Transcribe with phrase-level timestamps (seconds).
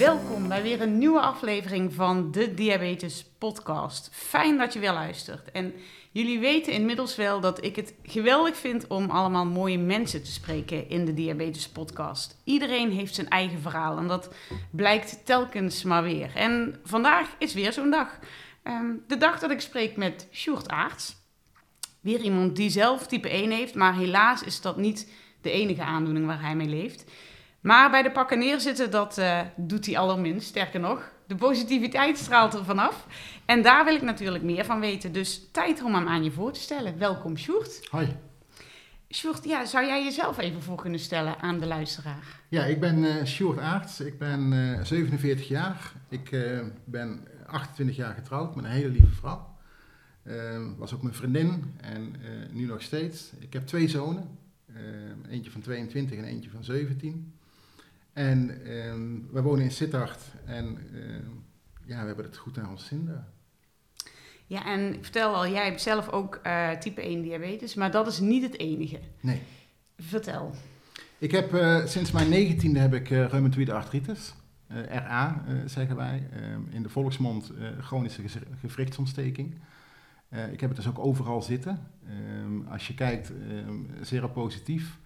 [0.00, 4.08] Welkom bij weer een nieuwe aflevering van de Diabetes Podcast.
[4.12, 5.50] Fijn dat je weer luistert.
[5.50, 5.74] En
[6.10, 10.88] jullie weten inmiddels wel dat ik het geweldig vind om allemaal mooie mensen te spreken
[10.88, 12.36] in de Diabetes Podcast.
[12.44, 14.34] Iedereen heeft zijn eigen verhaal en dat
[14.70, 16.30] blijkt telkens maar weer.
[16.34, 18.18] En vandaag is weer zo'n dag.
[18.62, 21.16] Ehm, de dag dat ik spreek met Sjoerd Aarts.
[22.00, 26.26] Weer iemand die zelf type 1 heeft, maar helaas is dat niet de enige aandoening
[26.26, 27.04] waar hij mee leeft.
[27.60, 30.48] Maar bij de pakken neerzitten, dat uh, doet hij allerminst.
[30.48, 33.06] Sterker nog, de positiviteit straalt er vanaf.
[33.44, 35.12] En daar wil ik natuurlijk meer van weten.
[35.12, 36.98] Dus tijd om hem aan je voor te stellen.
[36.98, 37.88] Welkom, Sjoerd.
[37.90, 38.16] Hoi.
[39.14, 42.40] Sjoerd, ja, zou jij jezelf even voor kunnen stellen aan de luisteraar?
[42.48, 44.00] Ja, ik ben uh, Sjoerd Aarts.
[44.00, 45.92] Ik ben uh, 47 jaar.
[46.08, 49.56] Ik uh, ben 28 jaar getrouwd met een hele lieve vrouw.
[50.78, 52.14] was ook mijn vriendin en
[52.52, 53.32] nu nog steeds.
[53.38, 54.38] Ik heb twee zonen.
[55.28, 57.32] eentje van 22 en eentje van 17.
[58.12, 61.16] En um, we wonen in Sittard en uh,
[61.86, 63.26] ja, we hebben het goed naar ons zin daar.
[64.46, 68.06] Ja, en ik vertel al, jij hebt zelf ook uh, type 1 diabetes, maar dat
[68.06, 68.98] is niet het enige.
[69.20, 69.42] Nee.
[69.98, 70.54] Vertel.
[71.18, 74.34] Ik heb uh, sinds mijn negentiende heb ik uh, reumatoïde artritis,
[74.88, 78.22] RA zeggen wij, ehm, in de volksmond chronische
[78.60, 79.54] gewrichtsontsteking.
[80.52, 81.78] ik heb het dus ook overal zitten.
[82.68, 83.32] Als je kijkt,
[84.00, 84.98] seropositief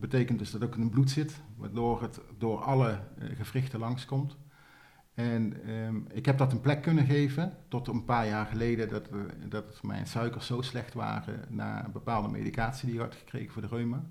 [0.00, 4.36] betekent dus dat ook in het bloed zit, waardoor het door alle uh, gewrichten langskomt.
[5.14, 9.08] En um, ik heb dat een plek kunnen geven tot een paar jaar geleden dat,
[9.48, 13.62] dat mijn suikers zo slecht waren na een bepaalde medicatie die ik had gekregen voor
[13.62, 14.04] de reuma.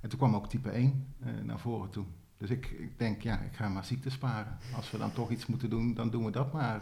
[0.00, 2.04] En toen kwam ook type 1 uh, eh, naar voren toe.
[2.36, 4.58] Dus ik, ik, denk, ja, ik ga maar ziekte sparen.
[4.76, 6.80] Als we dan toch iets moeten doen, dan doen we dat maar.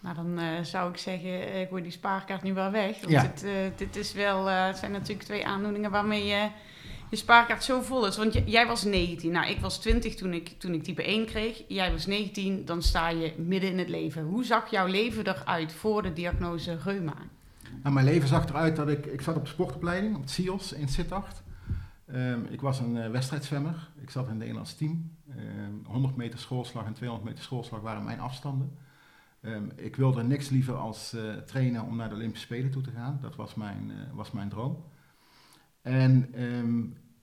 [0.00, 3.00] Nou, dan zou ik zeggen, ik gooi die spaarkaart nu wel weg.
[3.00, 3.70] Want Ja.
[3.76, 6.50] dit is wel, het zijn natuurlijk twee aandoeningen waarmee je
[7.14, 8.16] je spaarkaart zo vol is.
[8.16, 9.32] Want jij was 19.
[9.32, 11.62] Nou, ik was 20 toen ik, toen ik type 1 kreeg.
[11.68, 14.24] Jij was 19, dan sta je midden in het leven.
[14.24, 17.14] Hoe zag jouw leven eruit voor de diagnose reuma?
[17.82, 19.06] Nou, mijn leven zag eruit dat ik...
[19.06, 21.42] Ik zat op de sportopleiding, op het CIOS in Sittard.
[22.12, 23.90] Um, ik was een uh, wedstrijdzwemmer.
[24.00, 25.10] Ik zat in het Nederlands team.
[25.38, 28.78] Um, 100 meter schoolslag en 200 meter schoolslag waren mijn afstanden.
[29.40, 32.90] Um, ik wilde niks liever als uh, trainen om naar de Olympische Spelen toe te
[32.90, 33.18] gaan.
[33.20, 34.84] Dat was mijn, uh, was mijn droom.
[35.82, 36.28] En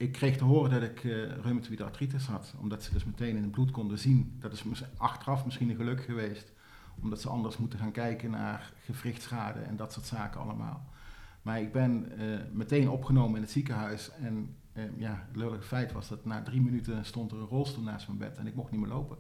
[0.02, 3.42] ik kreeg te horen dat ik uh, reumatoïde artritis had, omdat ze dus meteen in
[3.42, 4.38] het bloed konden zien.
[4.40, 4.64] Dat is
[4.98, 6.54] achteraf misschien een geluk geweest,
[7.02, 10.90] omdat ze anders moeten gaan kijken naar gewrichtschade en dat soort zaken allemaal.
[11.42, 15.92] Maar ik ben uh, meteen opgenomen in het ziekenhuis en uh, ja, het lullige feit
[15.92, 18.72] was dat na drie minuten stond er een rolstoel naast mijn bed en ik mocht
[18.72, 19.18] niet meer lopen.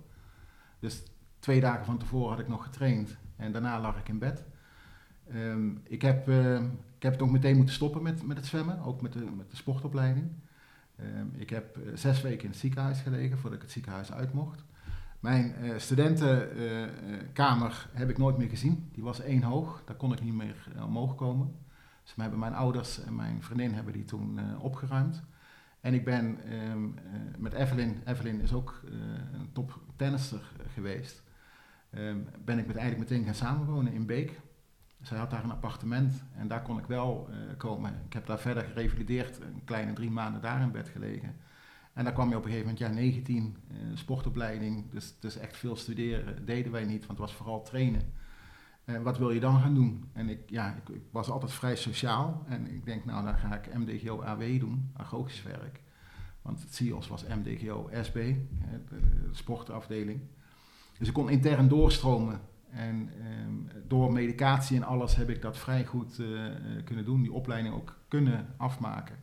[0.79, 1.03] Dus
[1.39, 4.45] twee dagen van tevoren had ik nog getraind en daarna lag ik in bed.
[5.33, 6.29] Um, ik, heb,
[6.97, 9.49] ik heb het ook meteen moeten stoppen met, met het zwemmen, ook met de, met
[9.49, 10.31] de sportopleiding.
[11.03, 14.33] Um, ik heb uh, zes weken in het ziekenhuis gelegen voordat ik het ziekenhuis uit
[14.33, 14.63] mocht.
[15.19, 18.89] Mijn uh, studentenkamer uh, heb ik nooit meer gezien.
[18.91, 21.55] Die was één hoog, daar kon ik niet meer omhoog komen.
[22.03, 25.23] Dus hebben mijn ouders en mijn vriendin hebben die toen opgeruimd.
[25.79, 26.95] En ik ben um,
[27.37, 28.81] met Evelyn, Evelyn is ook
[29.31, 31.23] een top tennister geweest,
[31.91, 34.39] um, ben ik met eigenlijk meteen gaan samenwonen in Beek.
[35.01, 38.01] Zij had daar een appartement en daar kon ik wel uh, komen.
[38.05, 41.35] Ik heb daar verder gerevalideerd, een kleine drie maanden daar in bed gelegen.
[41.93, 45.57] En daar kwam je op een gegeven moment, ja, 19, uh, sportopleiding, dus, dus echt
[45.57, 48.01] veel studeren deden wij niet, want het was vooral trainen.
[48.85, 50.09] Uh, wat wil je dan gaan doen?
[50.13, 53.77] En ik, ja, ik, was altijd vrij sociaal en ik denk, nou, dan ga ik
[53.77, 55.81] MDGO AW doen, agogisch werk.
[56.41, 60.21] Want het CIOS was MDGO SB, de, de sportafdeling.
[60.97, 63.11] Dus ik kon intern doorstromen en
[63.45, 66.51] um, door medicatie en alles heb ik dat vrij goed uh,
[66.85, 69.15] kunnen doen, die opleiding ook kunnen afmaken.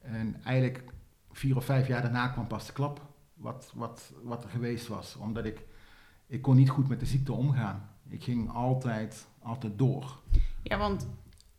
[0.00, 0.84] En eigenlijk
[1.32, 3.00] vier of vijf jaar daarna kwam pas de klap,
[3.34, 5.16] wat, wat, wat er geweest was.
[5.16, 5.64] Omdat ik,
[6.26, 7.88] ik kon niet goed met de ziekte omgaan.
[8.08, 10.20] Ik ging altijd, altijd door.
[10.62, 11.08] Ja, want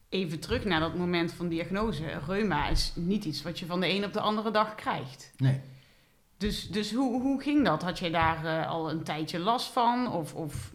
[0.10, 2.06] even terug naar dat moment van diagnose.
[2.06, 5.34] Reuma is niet iets wat je van de een op de andere dag krijgt.
[5.38, 5.62] Nee.
[6.44, 7.84] Dus, dus hoe, hoe ging dat?
[7.84, 10.12] Had je daar uh, al een tijdje last van?
[10.12, 10.72] Of, of...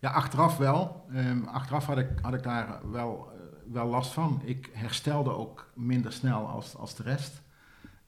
[0.00, 1.06] Ja, achteraf wel.
[1.14, 4.40] Um, achteraf had ik, had ik daar wel, uh, wel last van.
[4.44, 7.42] Ik herstelde ook minder snel als, als de rest.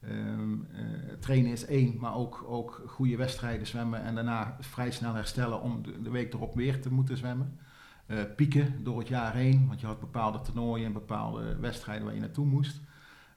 [0.00, 5.14] Ehm, eh, trainen is één, maar ook, ook goede wedstrijden zwemmen en daarna vrij snel
[5.14, 7.58] herstellen om de, de week erop weer te moeten zwemmen.
[8.06, 12.14] Eh, pieken door het jaar heen, want je had bepaalde toernooien en bepaalde wedstrijden waar
[12.14, 12.80] je naartoe moest.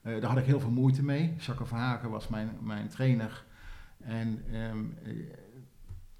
[0.02, 1.34] Daar had ik heel veel moeite mee.
[1.38, 3.44] Jacques Verhagen was mijn, mijn trainer.
[3.98, 4.84] En ehm,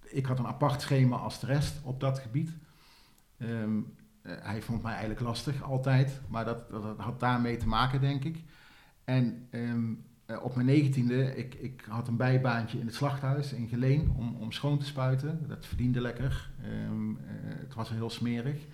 [0.03, 2.51] ik had een apart schema als de rest op dat gebied.
[3.39, 3.81] Ehm,
[4.23, 8.43] hij vond mij eigenlijk lastig altijd, maar dat, dat, had daarmee te maken, denk ik.
[9.05, 14.13] En uh, op mijn negentiende, ik, ik had een bijbaantje in het slachthuis in Geleen
[14.17, 15.49] om, om schoon te spuiten.
[15.49, 16.51] Dat verdiende lekker.
[17.43, 18.67] Het was heel smerig.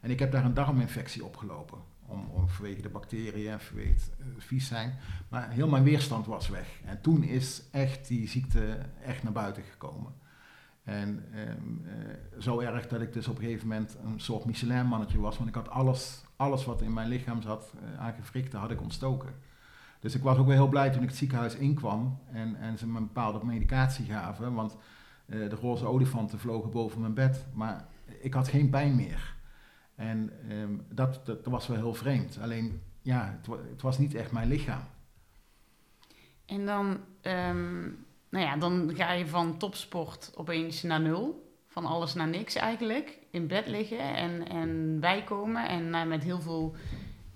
[0.00, 1.78] En ik heb daar een darminfectie opgelopen.
[2.10, 4.94] Om, vanwege de bacteriën en vanwege het vies zijn.
[5.28, 6.80] Maar heel mijn weerstand was weg.
[6.84, 10.12] En toen is echt die ziekte echt naar buiten gekomen.
[10.82, 11.24] En
[11.58, 11.86] um,
[12.38, 15.36] zo erg dat ik dus op een gegeven moment een soort Michelin-mannetje was.
[15.36, 19.34] Want ik had alles, alles wat in mijn lichaam zat aan gewrichten, had ik ontstoken.
[20.00, 22.86] Dus ik was ook wel heel blij toen ik het ziekenhuis inkwam en, en ze
[22.86, 24.54] me een bepaalde medicatie gaven.
[24.54, 24.76] Want
[25.26, 27.86] uh, de roze olifanten vlogen boven mijn bed, maar
[28.20, 29.34] ik had geen pijn meer.
[30.00, 32.38] En um, dat, dat, was wel heel vreemd.
[32.42, 34.82] Alleen, ja, het, het, was niet echt mijn lichaam.
[36.46, 36.86] En dan,
[37.22, 41.54] um, nou ja, dan ga je van topsport opeens naar nul.
[41.66, 43.18] Van alles naar niks eigenlijk.
[43.30, 46.74] In bed liggen en, en bijkomen en uh, met heel veel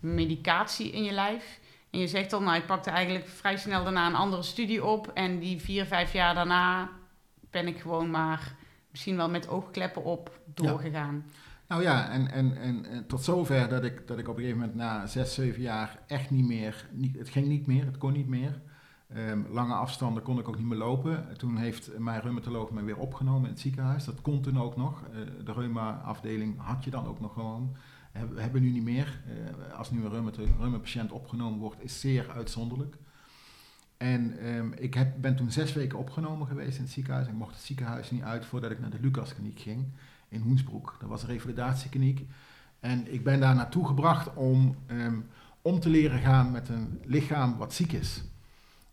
[0.01, 1.61] medicatie in je lijf.
[1.91, 5.09] En je zegt dan, nou, ik pakte eigenlijk vrij snel daarna een andere studie op.
[5.09, 6.91] En die vier, vijf jaar daarna
[7.51, 8.55] ben ik gewoon maar
[8.91, 11.25] misschien wel met oogkleppen op doorgegaan.
[11.69, 14.77] Nou ja, en, en, en, tot zover dat ik, dat ik op een gegeven moment
[14.77, 18.29] na zes, zeven jaar echt niet meer, niet, het ging niet meer, het kon niet
[18.29, 18.61] meer.
[19.17, 21.37] Um, lange afstanden kon ik ook niet meer lopen.
[21.37, 24.05] Toen heeft mijn reumatoloog me weer opgenomen in het ziekenhuis.
[24.05, 25.03] Dat kon toen ook nog.
[25.03, 27.77] Uh, de reuma-afdeling had je dan ook nog gewoon
[28.13, 29.21] hebben, hebben nu niet meer.
[29.29, 30.29] Uh, als nu een
[30.59, 32.97] reuma-patiënt opgenomen wordt, is zeer uitzonderlijk.
[33.97, 37.27] En um, ik heb, ben toen zes weken opgenomen geweest in het ziekenhuis.
[37.27, 39.87] Ik mocht het ziekenhuis niet uit voordat ik naar de Lucaskliniek ging
[40.29, 40.97] in Hoensbroek.
[41.01, 42.27] Dat was een revalidatiekliniek.
[42.81, 45.27] En ik ben daar naartoe gebracht om, um,
[45.63, 48.25] om te leren gaan met een lichaam wat ziek is.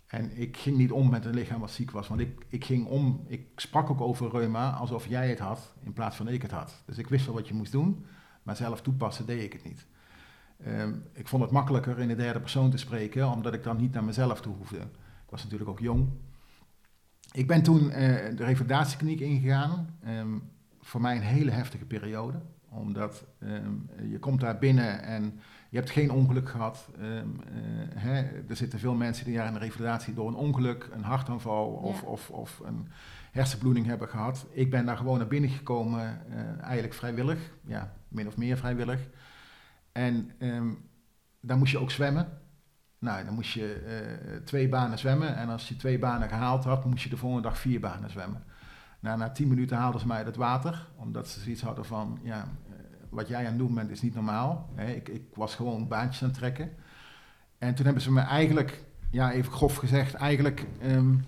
[0.07, 2.87] En ik ging niet om met een lichaam wat ziek was, want ik, ik ging
[2.87, 6.51] om, ik sprak ook over reuma alsof jij het had in plaats van ik het
[6.51, 6.83] had.
[6.85, 8.05] Dus ik wist wel wat je moest doen.
[8.43, 9.85] Maar zelf toepassen deed ik het niet.
[10.67, 13.93] Um, ik vond het makkelijker in de derde persoon te spreken, omdat ik dan niet
[13.93, 14.77] naar mezelf toe hoefde.
[14.77, 16.09] Ik was natuurlijk ook jong.
[17.31, 19.99] Ik ben toen uh, de revalidatiekliniek ingegaan.
[20.07, 20.43] Um,
[20.81, 22.41] voor mij een hele heftige periode.
[22.69, 25.39] Omdat um, je komt daar binnen en
[25.69, 26.89] je hebt geen ongeluk gehad.
[26.99, 27.21] Uh,
[27.95, 31.67] hè, er zitten veel mensen die daar in de revalidatie door een ongeluk, een hartaanval
[31.67, 32.07] of, ja.
[32.07, 32.87] of, of een
[33.31, 34.47] hersenbloeding hebben gehad.
[34.51, 37.39] Ik ben daar gewoon naar binnen gekomen, uh, eigenlijk vrijwillig.
[37.65, 38.99] Ja, min of meer vrijwillig.
[39.91, 40.89] En um,
[41.41, 42.39] dan moest je ook zwemmen.
[42.99, 43.83] Nou, dan moest je
[44.35, 45.35] uh, twee banen zwemmen.
[45.35, 48.43] En als je twee banen gehaald had, moest je de volgende dag vier banen zwemmen.
[49.01, 50.87] Nou, na tien minuten haalden ze mij uit het water.
[50.95, 52.37] Omdat ze zoiets hadden van, ja,
[52.69, 52.73] uh,
[53.09, 54.69] wat jij aan het doen bent is niet normaal.
[54.75, 56.71] Ik, ik, was gewoon baantjes aan het trekken.
[57.57, 61.25] En toen hebben ze me eigenlijk, ja, even grof gezegd, eigenlijk um,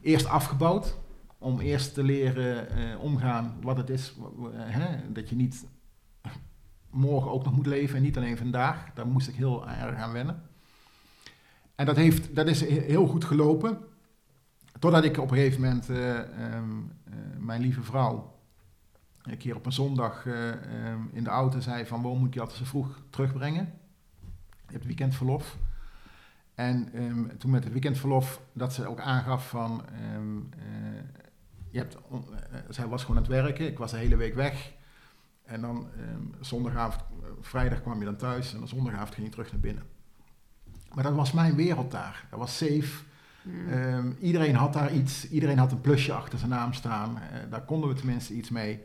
[0.00, 0.96] eerst afgebouwd.
[1.38, 4.14] Om eerst te leren uh, omgaan wat het is.
[4.52, 5.66] Hè, dat je niet
[6.90, 8.92] morgen ook nog moet leven en niet alleen vandaag.
[8.94, 10.42] Daar moest ik heel erg aan wennen.
[11.74, 13.78] En dat, heeft, dat is heel goed gelopen.
[14.78, 16.18] Totdat ik op een gegeven moment uh,
[16.54, 18.34] um, uh, mijn lieve vrouw
[19.22, 22.40] een keer op een zondag uh, um, in de auto zei van waarom moet je
[22.40, 23.72] altijd zo vroeg terugbrengen?
[24.66, 25.56] Je hebt weekendverlof.
[26.54, 29.84] En um, toen met het weekendverlof dat ze ook aangaf van
[31.70, 31.96] je hebt,
[32.68, 34.72] zij was gewoon aan het werken, ik was de hele week weg.
[35.44, 35.88] En dan
[36.40, 37.04] zondagavond,
[37.40, 39.84] vrijdag kwam je dan thuis en dan zondagavond ging je terug naar binnen.
[40.94, 42.26] Maar dat was mijn wereld daar.
[42.30, 43.04] Dat was safe.
[43.70, 47.10] Um, iedereen had daar iets, iedereen had een plusje achter zijn naam staan.
[47.10, 48.82] Uh, daar konden we tenminste iets mee.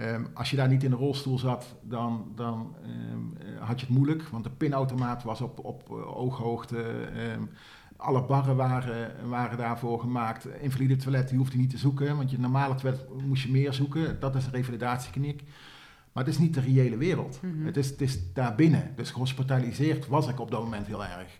[0.00, 3.94] Um, als je daar niet in de rolstoel zat, dan, dan uh, had je het
[3.94, 7.08] moeilijk, want de pinautomaat was op, op uh, ooghoogte.
[7.96, 10.46] alle barren waren, waren daarvoor gemaakt.
[10.60, 13.72] Invalide toilet, die hoefde je niet te zoeken, want je normale toilet moest je meer
[13.72, 14.20] zoeken.
[14.20, 15.42] Dat is een revalidatiekniek.
[16.12, 17.38] Maar het is niet de reële wereld.
[17.42, 17.66] Mm -hmm.
[17.66, 18.92] het, is, het is daarbinnen.
[18.96, 21.38] Dus gehospitaliseerd was ik op dat moment heel erg.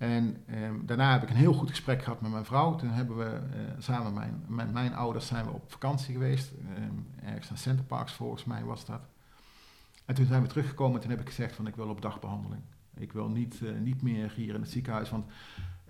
[0.00, 2.76] En um, daarna heb ik een heel goed gesprek gehad met mijn vrouw.
[2.76, 6.52] Toen hebben we uh, samen mijn, met mijn ouders zijn we op vakantie geweest.
[6.78, 9.00] Um, ergens naar Centerparks volgens mij was dat.
[10.04, 12.62] En toen zijn we teruggekomen en toen heb ik gezegd van ik wil op dagbehandeling.
[12.96, 15.10] Ik wil niet, uh, niet meer hier in het ziekenhuis.
[15.10, 15.26] Want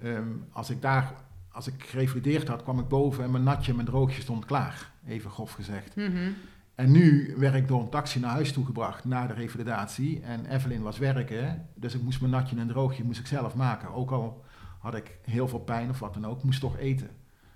[0.04, 1.14] um, als ik daar,
[1.48, 4.90] als ik gerevalideerd had, kwam ik boven en mijn natje mijn droogje stond klaar.
[5.06, 5.94] Even grof gezegd.
[5.94, 6.34] -hmm.
[6.80, 10.20] En nu werd ik door een taxi naar huis toegebracht na de revalidatie.
[10.20, 13.94] En Evelyn was werken, dus ik moest mijn natje en droogje moest ik zelf maken.
[13.94, 14.44] Ook al
[14.78, 17.10] had ik heel veel pijn of wat dan ook, moest toch eten.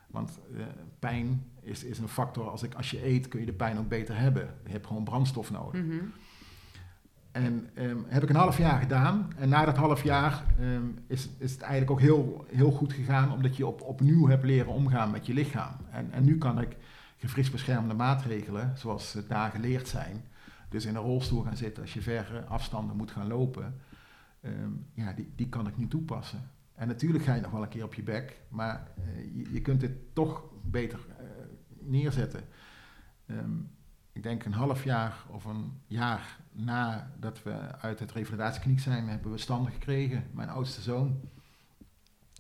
[0.06, 0.62] Want uh,
[0.98, 3.88] pijn is, is een factor, als, ik, als je eet kun je de pijn ook
[3.88, 4.54] beter hebben.
[4.64, 5.82] Je hebt gewoon brandstof nodig.
[5.82, 5.94] Mhm.
[7.32, 9.32] En um, heb ik een half jaar gedaan.
[9.36, 13.32] En na dat half jaar um, is, is het eigenlijk ook heel, heel goed gegaan,
[13.32, 15.76] omdat je op, opnieuw hebt leren omgaan met je lichaam.
[15.90, 16.76] En, en nu kan ik
[17.24, 20.24] gevriesbeschermende maatregelen, zoals ze daar geleerd zijn,
[20.68, 23.80] dus in een rolstoel gaan zitten als je verre afstanden moet gaan lopen,
[24.40, 26.50] um, ja, die, die kan ik nu toepassen.
[26.74, 29.60] En natuurlijk ga je nog wel een keer op je bek, maar uh, je, je,
[29.60, 31.26] kunt dit toch beter uh,
[31.78, 32.44] neerzetten.
[33.26, 33.70] Um,
[34.12, 39.30] ik denk een half jaar of een jaar nadat we uit het revalidatiekliniek zijn, hebben
[39.30, 41.20] we standen gekregen, mijn oudste zoon.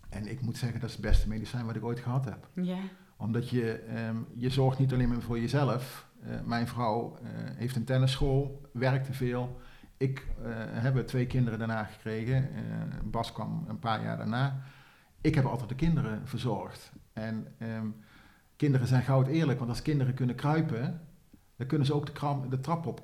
[0.08, 2.48] En ik moet zeggen, dat is het beste medicijn wat ik ooit gehad heb.
[2.54, 2.78] Ja.
[3.16, 6.08] Omdat je, um, je zorgt niet alleen maar voor jezelf.
[6.26, 9.60] Uh, mijn vrouw uh, heeft een tennisschool, werkte veel.
[9.96, 12.48] Ik uh, heb twee kinderen daarna gekregen.
[13.04, 14.62] Bas kwam een paar jaar daarna.
[15.20, 16.92] Ik heb altijd de kinderen verzorgd.
[17.12, 17.94] En um,
[18.56, 21.00] kinderen zijn goud eerlijk, want als kinderen kunnen kruipen,
[21.56, 23.02] dan kunnen ze ook de, kram, de trap.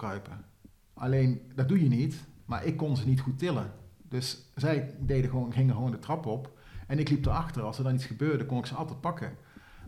[0.94, 3.72] Alleen, dat doe je niet, maar ik kon ze niet goed tillen.
[4.08, 6.58] Dus zij deden gewoon, gingen gewoon de trap op.
[6.86, 7.62] En ik liep erachter.
[7.62, 9.32] Als er dan iets gebeurde, kon ik ze altijd pakken.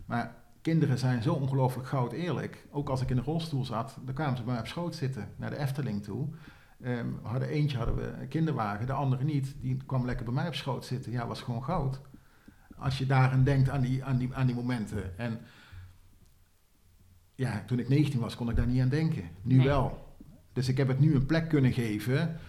[0.05, 2.67] Maar kinderen zijn zo ongelooflijk goud eerlijk.
[2.71, 5.29] Ook als ik in de rolstoel zat, dan kwamen ze bij mij op schoot zitten,
[5.35, 6.27] naar de Efteling toe.
[6.85, 9.55] Um, we hadden eentje hadden we een kinderwagen, de andere niet.
[9.61, 11.11] Die kwam lekker bij mij op schoot zitten.
[11.11, 12.01] Ja, was gewoon goud.
[12.77, 15.17] Als je daaraan denkt, aan die, aan die, aan die momenten.
[15.17, 15.39] En
[17.35, 19.23] ja, toen ik 19 was, kon ik daar niet aan denken.
[19.41, 19.65] Nu nee.
[19.65, 20.15] wel.
[20.53, 22.39] Dus ik heb het nu een plek kunnen geven.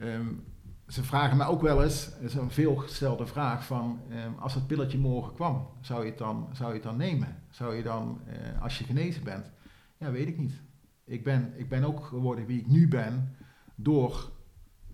[0.00, 0.44] Um,
[0.92, 4.66] ze vragen me ook wel eens, dat is een veelgestelde vraag, van um, als het
[4.66, 7.42] pilletje morgen kwam, zou je het dan, zou je het dan nemen?
[7.50, 9.50] Zou je dan, uh, als je genezen bent?
[9.96, 10.62] Ja, weet ik niet.
[11.04, 13.36] Ik ben, ik ben ook geworden wie ik nu ben
[13.74, 14.30] door,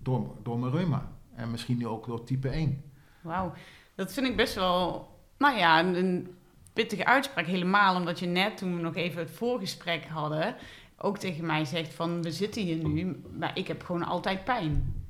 [0.03, 1.13] door, door mijn reuma.
[1.35, 2.83] En misschien nu ook door type 1.
[3.21, 3.53] Wauw,
[3.95, 6.35] dat vind ik best wel, nou ja, een, een
[6.73, 7.47] pittige uitspraak.
[7.47, 10.57] Helemaal omdat je net, toen we nog even het voorgesprek hadden,
[10.97, 15.07] ook tegen mij zegt van, we zitten hier nu, maar ik heb gewoon altijd pijn.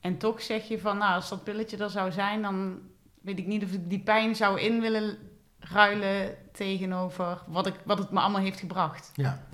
[0.00, 2.78] En toch zeg je van, nou, als dat pilletje er zou zijn, dan
[3.20, 5.18] weet ik niet of ik die pijn zou in willen
[5.58, 9.10] ruilen tegenover wat, ik, wat het me allemaal heeft gebracht.
[9.14, 9.46] Ja,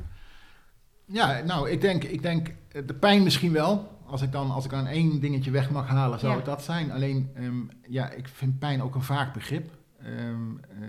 [1.04, 3.92] ja nou, ik denk, ik denk de pijn misschien wel.
[4.06, 6.36] Als ik dan, als ik aan één dingetje weg mag halen, zou ja.
[6.36, 6.92] het dat zijn.
[6.92, 9.70] Alleen, um, ja, ik vind pijn ook een vaag begrip.
[10.06, 10.88] Um, uh,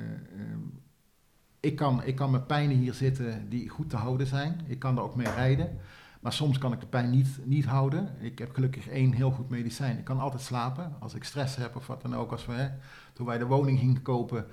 [0.52, 0.82] um,
[1.60, 4.62] ik, kan, ik kan met pijnen hier zitten die goed te houden zijn.
[4.68, 5.80] Ik kan er ook mee rijden.
[6.26, 8.16] Maar soms kan ik de pijn niet, niet houden.
[8.20, 9.98] Ik heb gelukkig één heel goed medicijn.
[9.98, 12.32] Ik kan altijd slapen als ik stress heb of wat dan ook.
[12.32, 12.72] Als we,
[13.14, 14.46] toen wij de woning gingen kopen,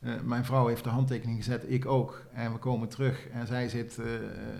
[0.00, 2.26] uh, mijn vrouw heeft de handtekening gezet, ik ook.
[2.32, 4.06] En we komen terug en zij zit uh,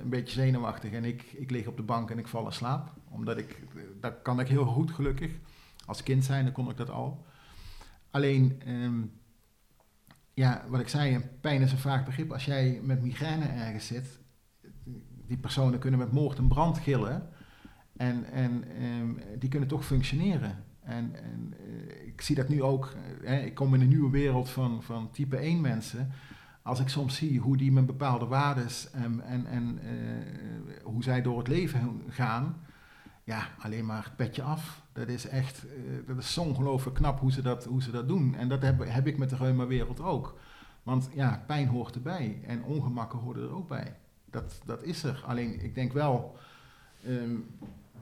[0.03, 2.93] een beetje zenuwachtig en ik, ik lig op de bank en ik val in slaap.
[3.11, 3.59] Omdat ik,
[4.01, 5.33] dat kan ik heel goed gelukkig.
[5.87, 7.25] Als kind zijn, dan kon ik dat al.
[8.11, 9.13] Alleen, um,
[10.35, 12.33] ja, wat ik zei, pijn is een vaag begrip.
[12.33, 14.23] Als jij met migraine ergens zit,
[15.27, 17.29] die personen kunnen met moord en brand gillen.
[17.97, 20.65] En, en um, die kunnen toch functioneren.
[20.85, 22.95] En, en uh, ik zie dat nu ook.
[23.23, 26.11] Uh, ik kom in een nieuwe wereld van, van type 1 mensen.
[26.63, 31.23] Als ik soms zie hoe die met bepaalde waarden en, en, en uh, hoe zij
[31.23, 32.57] door het leven gaan.
[33.25, 34.83] Ja, alleen maar het petje af.
[34.93, 35.67] Dat is echt,
[36.07, 38.35] dat is ongelooflijk knap hoe ze dat, hoe ze dat doen.
[38.35, 40.39] En dat heb, heb ik met de reuma-wereld ook.
[40.83, 42.41] Want ja, pijn hoort erbij.
[42.47, 43.95] En ongemakken horen er ook bij
[44.35, 45.23] dat, dat is er.
[45.27, 46.37] Alleen ik denk wel,
[47.07, 47.47] um,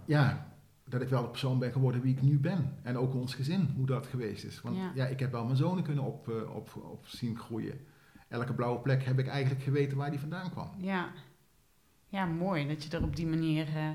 [0.04, 0.52] ja,
[0.84, 2.76] dat ik wel de persoon ben geworden wie ik nu ben.
[2.82, 4.60] En ook ons gezin, hoe dat geweest is.
[4.60, 7.86] Want ja, ja ik heb wel mijn zonen kunnen op, uh, op, op zien groeien.
[8.28, 10.70] Elke blauwe plek heb ik eigenlijk geweten waar die vandaan kwam.
[10.76, 11.12] Ja,
[12.08, 13.90] ja mooi dat je er op die manier uh,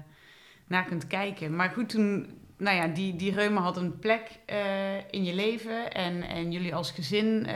[0.68, 1.56] naar kunt kijken.
[1.56, 2.28] Maar goed, toen,
[2.58, 5.94] nou ja, die, die reuma had een plek uh, in je leven.
[5.94, 7.48] En, en jullie als gezin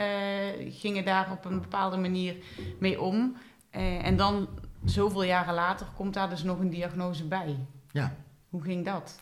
[0.70, 2.36] gingen daar op een bepaalde manier
[2.78, 3.36] mee om.
[3.70, 4.48] en dan
[4.84, 7.56] zoveel jaren later komt daar dus nog een diagnose bij.
[7.90, 8.14] Ja.
[8.48, 9.18] Hoe ging dat?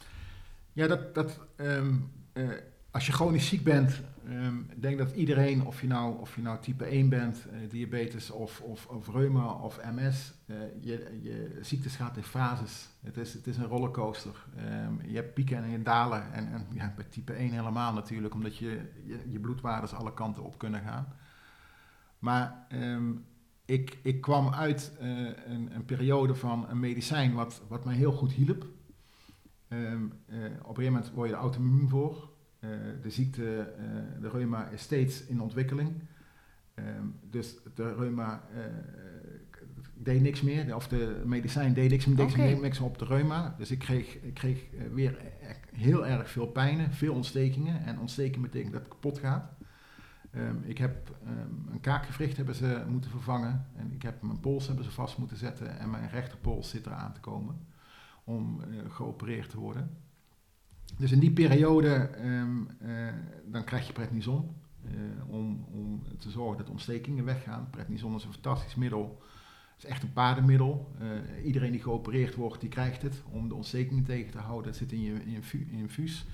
[0.73, 2.49] Ja, dat, dat um, uh,
[2.90, 6.43] als je chronisch ziek bent, um, ik denk dat iedereen, of je nou, of je
[6.43, 11.59] nou type 1 bent, uh, diabetes of, of, of reuma of MS, uh, je, je
[11.61, 12.88] ziektes gaat in fases.
[13.00, 14.47] Het is, het is een rollercoaster.
[14.59, 16.33] Um, je hebt pieken en dalen.
[16.33, 20.45] En, en ja, bij type 1 helemaal natuurlijk, omdat je, je, je bloedwaardes alle kanten
[20.45, 21.09] op kunnen gaan.
[22.19, 23.25] Maar um,
[23.71, 28.12] ik, ik kwam uit uh, een, een, periode van een medicijn wat, wat mij heel
[28.12, 28.67] goed hielp.
[29.69, 32.29] Um, uh, op een gegeven moment word je er auto-immuun voor.
[32.61, 32.71] Uh,
[33.03, 33.73] de ziekte,
[34.21, 35.93] de reuma, is steeds in ontwikkeling.
[36.75, 38.43] Um, dus de reuma
[40.03, 40.75] deed niks meer.
[40.75, 42.37] Of de medicijn deed niks, Oké.
[42.37, 43.55] niks, niks op de reuma.
[43.59, 47.85] Dus ik kreeg, ik kreeg eh, weer e- heel erg veel pijnen, veel ontstekingen.
[47.85, 49.53] En ontsteking betekent dat het kapot gaat.
[50.30, 53.66] Ehm, ik heb ehm, een kaakgewricht hebben ze moeten vervangen.
[53.76, 55.78] En ik heb mijn pols hebben ze vast moeten zetten.
[55.78, 57.66] En mijn rechterpols zit eraan te komen
[58.25, 59.96] om eh, geopereerd te worden.
[60.99, 63.12] Dus in die periode ehm, eh,
[63.46, 64.54] dan krijg je prednison.
[64.84, 64.90] eh,
[65.28, 67.68] om, om te zorgen dat ontstekingen weggaan.
[67.70, 69.22] Prednison is een fantastisch middel.
[69.75, 70.92] Het is echt een paardenmiddel.
[71.44, 74.66] Iedereen die geopereerd wordt, die krijgt het om de ontstekingen tegen te houden.
[74.70, 76.26] Het zit in je, in je infu- infuus.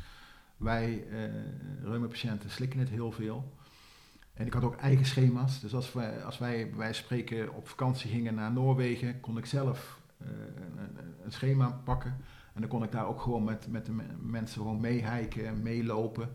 [0.57, 1.05] Wij
[1.83, 3.53] reumapatiënten slikken het heel veel.
[4.37, 5.61] En ik had ook eigen schema's.
[5.61, 9.39] Dus als wij, als wij bij wijze van spreken op vakantie gingen naar Noorwegen, kon
[9.39, 10.29] ik zelf eh,
[10.77, 12.17] een, een schema pakken.
[12.55, 16.29] En dan kon ik daar ook gewoon met, met de me- mensen gewoon meehijken, meelopen.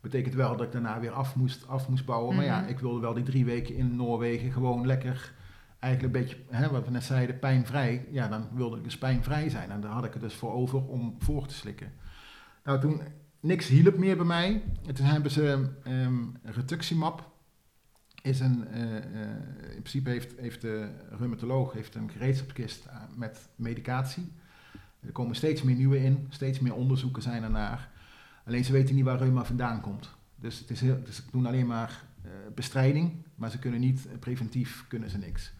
[0.00, 2.36] Betekent wel dat ik daarna weer af moest, af moest bouwen.
[2.36, 2.68] Maar ja, Mhm.
[2.68, 5.32] ik wilde wel die drie weken in Noorwegen gewoon lekker,
[5.78, 8.06] eigenlijk een beetje, hè, wat we net zeiden, pijnvrij.
[8.10, 9.70] Ja, dan wilde ik dus pijnvrij zijn.
[9.70, 11.92] En daar had ik het dus voor over om voor te slikken.
[12.64, 13.00] Nou, toen
[13.40, 14.62] niks hielp meer bij mij.
[14.86, 17.29] En toen hebben ze ehm rituximab.
[18.22, 19.02] Is een, eh, eh,
[19.74, 24.32] in principe heeft, heeft de reumatoloog heeft een gereedschapskist eh, met medicatie.
[25.00, 27.90] Er komen steeds meer nieuwe in, steeds meer onderzoeken zijn ernaar.
[28.46, 30.10] Alleen ze weten niet waar reuma vandaan komt.
[30.36, 32.04] Dus, het is heel, dus ze doen alleen maar
[32.54, 35.52] bestrijding, maar ze kunnen niet, preventief kunnen ze niks.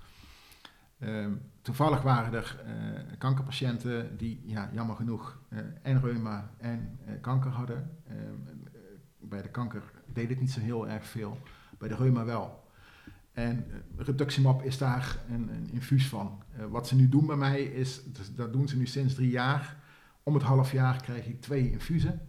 [0.98, 2.64] Ehm, toevallig waren er
[3.18, 5.38] kankerpatiënten die, ja, jammer genoeg,
[5.82, 7.90] en reuma en kanker hadden.
[8.06, 8.80] Ehm, eh,
[9.18, 11.38] bij de kanker deed het niet zo heel erg veel,
[11.80, 12.68] bij de reuma wel.
[13.32, 16.42] En uh, rituximab is daar een, een infuus van.
[16.58, 19.30] Uh, wat ze nu doen bij mij is, dus dat doen ze nu sinds drie
[19.30, 19.76] jaar.
[20.22, 22.20] Om het half jaar krijg ik twee infusen.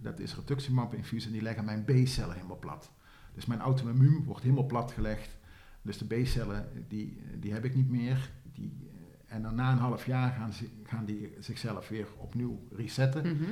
[0.00, 2.90] Dat is rituximab infuus en die leggen mijn B-cellen helemaal plat.
[3.34, 5.36] Dus mijn auto-immuun wordt helemaal plat gelegd.
[5.82, 8.30] Dus de B-cellen, die, die heb ik niet meer.
[8.52, 8.90] Die, uh,
[9.26, 13.36] en dan na een half jaar gaan, ze, gaan die zichzelf weer opnieuw resetten.
[13.36, 13.50] Mhm.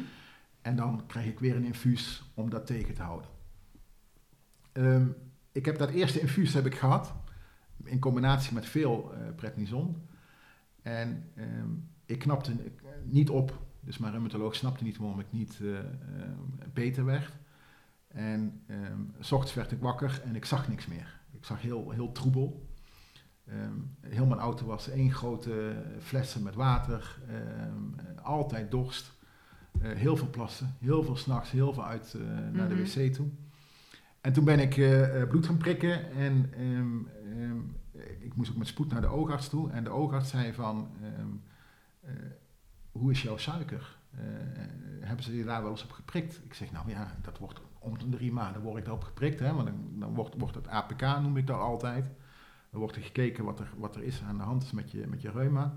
[0.63, 3.29] En dan krijg ik weer een infuus om dat tegen te houden.
[4.73, 5.15] Um,
[5.57, 7.15] ik heb dat eerste infuus heb ik gehad,
[7.85, 10.07] in combinatie met veel uh, prednison.
[10.83, 12.53] En um, ik knapte
[13.05, 15.81] niet op, dus mijn reumatoloog snapte niet waarom ik niet uh, uh,
[16.73, 17.33] beter werd.
[18.09, 21.21] En um, s ochtends werd ik wakker en ik zag niks meer.
[21.33, 22.67] Ik zag heel, heel troebel.
[23.49, 27.19] Um, heel mijn auto was één grote flessen met water,
[28.23, 29.15] altijd dorst.
[29.83, 33.29] Uh, heel veel plassen, heel veel s'nachts, heel veel uit uh, naar de wc toe.
[34.27, 37.09] En toen ben ik uh, bloed gaan prikken en um,
[37.41, 37.77] um,
[38.19, 39.71] ik moest ook met spoed naar de oogarts toe.
[39.71, 40.89] En de oogarts zei van,
[41.21, 41.43] um,
[42.93, 43.99] hoe is jouw suiker?
[45.01, 46.41] Hebben ze je daar wel eens op geprikt?
[46.45, 49.39] Ik zeg, nou ja, dat wordt om de drie maanden word ik daarop geprikt.
[49.39, 52.11] Hè, want dan, wordt, wordt het APK, noem ik dat altijd.
[52.71, 55.23] Dan wordt er gekeken wat er, wat er is aan de hand met je, met
[55.23, 55.77] je reuma.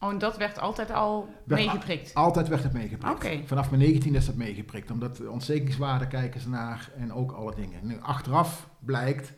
[0.00, 2.14] Oh, en dat werd altijd al werd meegeprikt?
[2.14, 3.14] Altijd werd het meegeprikt.
[3.14, 3.42] Okay.
[3.46, 7.54] Vanaf mijn 19 is dat meegeprikt, omdat de ontstekingswaarden kijken ze naar en ook alle
[7.54, 7.86] dingen.
[7.86, 9.32] Nu, achteraf blijkt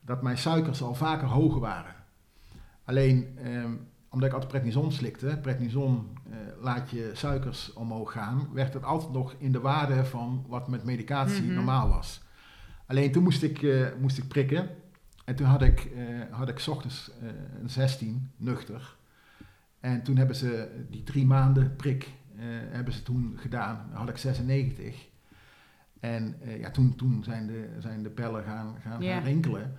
[0.00, 1.94] dat mijn suikers al vaker hoger waren.
[2.84, 3.64] Alleen, eh,
[4.08, 9.12] omdat ik altijd prednison slikte, prednison eh, laat je suikers omhoog gaan, werd het altijd
[9.12, 11.54] nog in de waarde van wat met medicatie Mhm.
[11.54, 12.20] normaal was.
[12.86, 14.70] Alleen toen moest ik, eh, moest ik prikken
[15.24, 17.28] en toen had ik, eh, had ik 's ochtends eh,
[17.62, 18.96] een 16, nuchter.
[19.80, 23.86] En toen hebben ze die drie maanden prik uh, hebben ze toen gedaan.
[23.88, 25.08] Dan had ik 96.
[26.00, 29.72] En uh, ja, toen, toen zijn, de, zijn de bellen gaan, gaan, gaan rinkelen.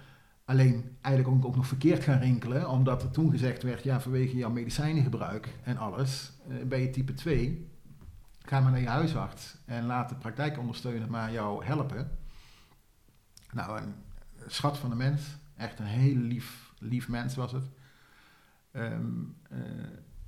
[0.45, 2.69] Alleen eigenlijk ook, ook nog verkeerd gaan rinkelen.
[2.69, 7.13] Omdat er toen gezegd werd, ja, vanwege jouw medicijnengebruik en alles, uh, ben je type
[7.13, 7.69] 2.
[8.39, 12.11] Ga maar naar je huisarts en laat de praktijkondersteuner maar jou helpen.
[13.51, 13.93] Nou, een
[14.47, 15.21] schat van een mens.
[15.57, 17.69] Echt een heel lief, lief mens was het.
[18.73, 19.57] Um, uh,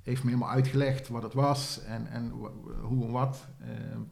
[0.02, 2.30] heeft me helemaal uitgelegd wat het was en, en
[2.82, 3.48] hoe en wat.
[3.94, 4.08] Um,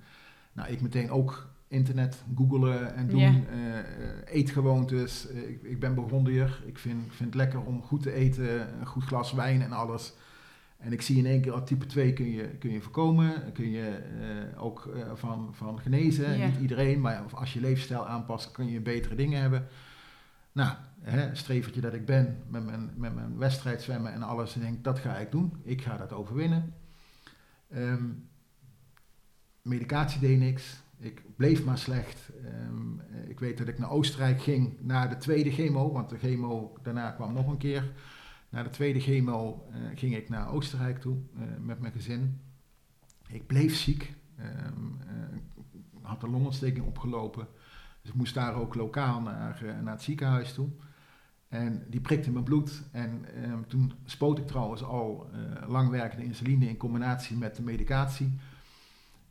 [0.53, 3.31] nou, ik meteen ook internet googelen en doen, Ja.
[3.31, 3.77] uh,
[4.25, 5.31] eetgewoontes.
[5.31, 8.85] Uh, ik, ik ben Burgondier, ik vind, vind het lekker om goed te eten, een
[8.85, 10.13] goed glas wijn en alles.
[10.77, 13.69] En ik zie in één keer, oh, type 2 kun je, kun je voorkomen, kun
[13.69, 13.99] je
[14.53, 16.39] uh, ook van, van genezen.
[16.39, 19.67] Niet iedereen, maar als je leefstijl aanpast, kun je betere dingen hebben.
[20.51, 24.55] Nou, hè, strevertje dat ik ben met mijn, met mijn wedstrijd zwemmen en alles.
[24.55, 25.53] En denk, dat ga ik doen.
[25.63, 26.73] Ik ga dat overwinnen.
[27.75, 28.29] Um,
[29.61, 30.83] medicatie deed niks.
[30.97, 32.29] Ik bleef maar slecht.
[32.69, 35.91] Um, ik weet dat ik naar Oostenrijk ging naar de tweede chemo.
[35.91, 37.91] Want de chemo daarna kwam nog een keer.
[38.49, 42.39] Na de tweede chemo uh, ging ik naar Oostenrijk toe uh, met mijn gezin.
[43.27, 44.13] Ik bleef ziek.
[44.39, 44.99] Um,
[46.01, 47.47] had een longontsteking opgelopen.
[48.01, 50.69] Dus ik moest daar ook lokaal naar, naar het ziekenhuis toe.
[51.51, 52.81] En die prikte mijn bloed.
[52.91, 58.31] En ehm, toen spoot ik trouwens al uh, langwerkende insuline in combinatie met de medicatie.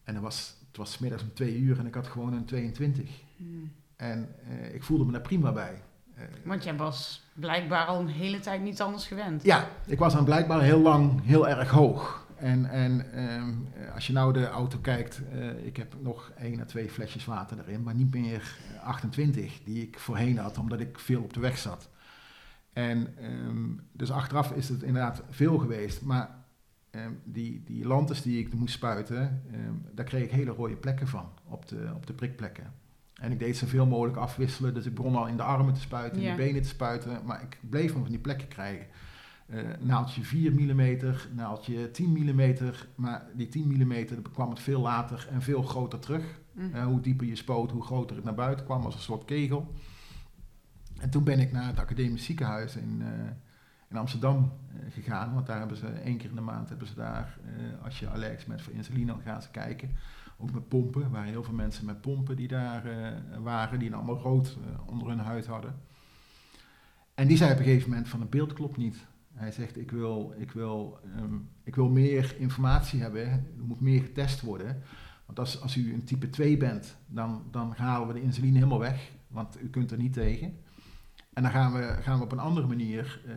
[0.04, 3.10] En dat was, het was middags om twee uur en ik had gewoon een 22.
[3.36, 3.72] Hmm.
[3.96, 5.82] En uh, ik voelde me daar prima bij.
[6.18, 9.42] Uh, Want jij was blijkbaar al een hele tijd niet anders gewend.
[9.42, 12.26] Ja, ik was dan blijkbaar heel lang heel erg hoog.
[12.36, 13.52] En, en ehm,
[13.94, 15.22] als je nou de auto kijkt,
[15.62, 19.98] ik heb nog één à twee flesjes water erin, maar niet meer 28 die ik
[19.98, 21.88] voorheen had, omdat ik veel op de weg zat.
[22.72, 26.44] En um, dus achteraf is het inderdaad veel geweest, maar
[26.90, 29.42] um, die, die lantes die ik moest spuiten,
[29.94, 32.72] daar kreeg ik hele rode plekken van op de, op de prikplekken.
[33.20, 36.22] En ik deed zoveel mogelijk afwisselen, dus ik begon al in de armen te spuiten,
[36.22, 38.86] in de benen te spuiten, maar ik bleef van die plekken krijgen.
[39.46, 40.98] Uh, naaldje 4 mm,
[41.34, 42.54] naaldje 10 mm,
[42.94, 46.24] maar die 10 mm kwam het veel later en veel groter terug.
[46.52, 46.70] Mm.
[46.74, 49.74] Uh, hoe dieper je spoot, hoe groter het naar buiten kwam als een soort kegel.
[51.00, 53.08] En toen ben ik naar het academisch ziekenhuis in, uh,
[53.88, 54.52] in Amsterdam
[54.90, 57.38] gegaan, want daar hebben ze één keer in de maand hebben ze daar,
[57.82, 59.90] als je allergisch bent voor insuline, dan gaan ze kijken.
[60.38, 62.82] Ook met pompen, er waren heel veel mensen met pompen die daar
[63.42, 65.74] waren, die allemaal rood onder hun huid hadden.
[67.20, 69.06] En die zei op een gegeven moment van het beeld klopt niet.
[69.34, 74.02] Hij zegt, ik wil, ik, wil, um, ik wil meer informatie hebben, er moet meer
[74.02, 74.82] getest worden.
[75.26, 78.78] Want als, als u een type 2 bent, dan, dan halen we de insuline helemaal
[78.78, 80.58] weg, want u kunt er niet tegen.
[81.40, 83.32] En dan gaan we, gaan we op een andere manier uh,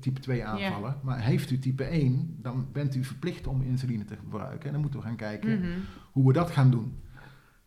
[0.00, 1.00] type 2 aanvallen.
[1.02, 4.66] Maar heeft u type 1, dan bent u verplicht om insuline te gebruiken.
[4.66, 5.82] En dan moeten we gaan kijken mm -hmm.
[6.12, 7.02] hoe we dat gaan doen.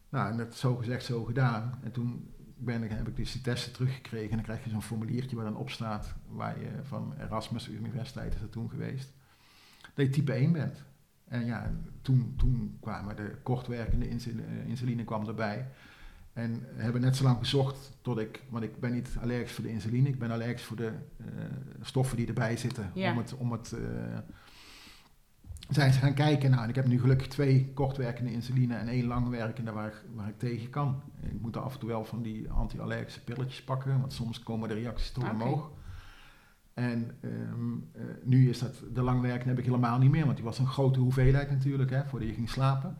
[0.09, 1.79] Nou, en dat zo gezegd, zo gedaan.
[1.83, 4.81] En toen ben ik, heb ik dus die testen teruggekregen en dan krijg je zo'n
[4.81, 9.13] formuliertje waar dan op staat, waar je van Erasmus Universiteit is dat toen geweest,
[9.93, 10.83] dat je type 1 bent.
[11.27, 15.67] En ja, toen, toen kwamen de kortwerkende insuline, insuline kwam erbij.
[16.33, 19.69] En hebben net zo lang gezocht tot ik, want ik ben niet allergisch voor de
[19.69, 21.27] insuline, ik ben allergisch voor de uh,
[21.81, 22.91] stoffen die erbij zitten.
[22.93, 23.11] Ja.
[23.11, 24.17] Om het, om het uh,
[25.69, 26.51] zijn ze gaan kijken.
[26.51, 30.27] Nou, en ik heb nu gelukkig twee kortwerkende insuline en één langwerkende waar ik, waar
[30.27, 31.01] ik tegen kan.
[31.21, 34.75] Ik moet af en toe wel van die anti-allergische pilletjes pakken, want soms komen de
[34.75, 35.35] reacties toch okay.
[35.35, 35.71] omhoog.
[36.73, 40.45] En um, uh, nu is dat, de langwerkende heb ik helemaal niet meer, want die
[40.45, 42.97] was een grote hoeveelheid natuurlijk, hè, voordat je ging slapen.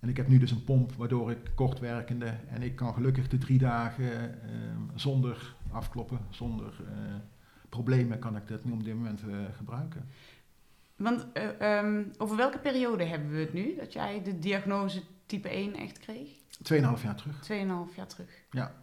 [0.00, 3.38] En ik heb nu dus een pomp waardoor ik kortwerkende en ik kan gelukkig de
[3.38, 7.14] drie dagen um, zonder afkloppen, zonder uh,
[7.68, 10.08] problemen kan ik dat nu op dit moment uh, gebruiken.
[10.96, 11.26] Want
[11.60, 15.76] uh, um, over welke periode hebben we het nu dat jij de diagnose type 1
[15.76, 16.28] echt kreeg?
[16.62, 17.42] Tweeënhalf jaar terug.
[17.42, 18.30] Tweeënhalf jaar terug.
[18.50, 18.74] Ja.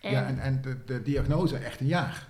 [0.00, 2.28] En, ja, en, en de, de diagnose echt een jaar.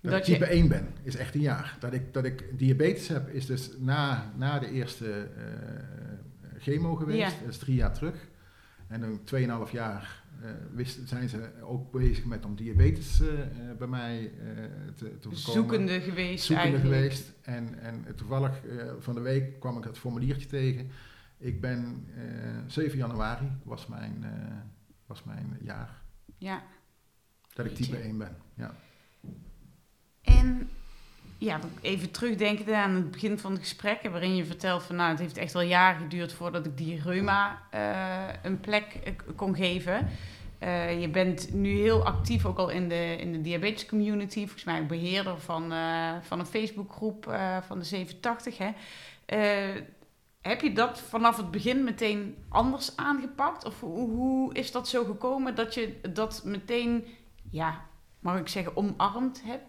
[0.00, 0.50] Dat, dat ik type je...
[0.50, 1.76] 1 ben, is echt een jaar.
[1.80, 6.05] Dat ik, dat ik diabetes heb, is dus na, na de eerste uh,
[6.72, 7.18] chemo geweest.
[7.18, 7.40] Ja.
[7.40, 8.28] Dat is drie jaar terug.
[8.86, 9.20] En dan
[9.66, 13.28] 2,5 jaar uh, wist, zijn ze ook bezig met om diabetes uh,
[13.78, 14.32] bij mij
[14.96, 15.36] te, te voorkomen.
[15.36, 17.02] Zoekende geweest Zoekende eigenlijk.
[17.02, 17.32] geweest.
[17.42, 18.60] En, en toevallig
[18.98, 20.90] van de week kwam ik het formuliertje tegen.
[21.38, 22.08] Ik ben
[22.66, 24.24] 7 januari was mijn,
[25.06, 26.02] was mijn jaar.
[26.36, 26.62] Ja.
[27.54, 28.74] Dat ik type 1 ben, ja.
[30.22, 30.70] En
[31.38, 35.18] ja, even terugdenken aan het begin van het gesprek, waarin je vertelt van nou, het
[35.18, 40.08] heeft echt wel jaren geduurd voordat ik die reuma uh, een plek uh, kon geven.
[40.62, 44.64] Uh, je bent nu heel actief ook al in de, in de diabetes community, volgens
[44.64, 45.72] mij beheerder van,
[46.22, 48.58] van een Facebookgroep van de 87.
[48.58, 48.70] Hè.
[50.40, 53.64] heb je dat vanaf het begin meteen anders aangepakt?
[53.64, 57.04] Of hoe, hoe is dat zo gekomen dat je dat meteen
[57.50, 57.84] ja,
[58.20, 59.60] mag ik zeggen, omarmd heb?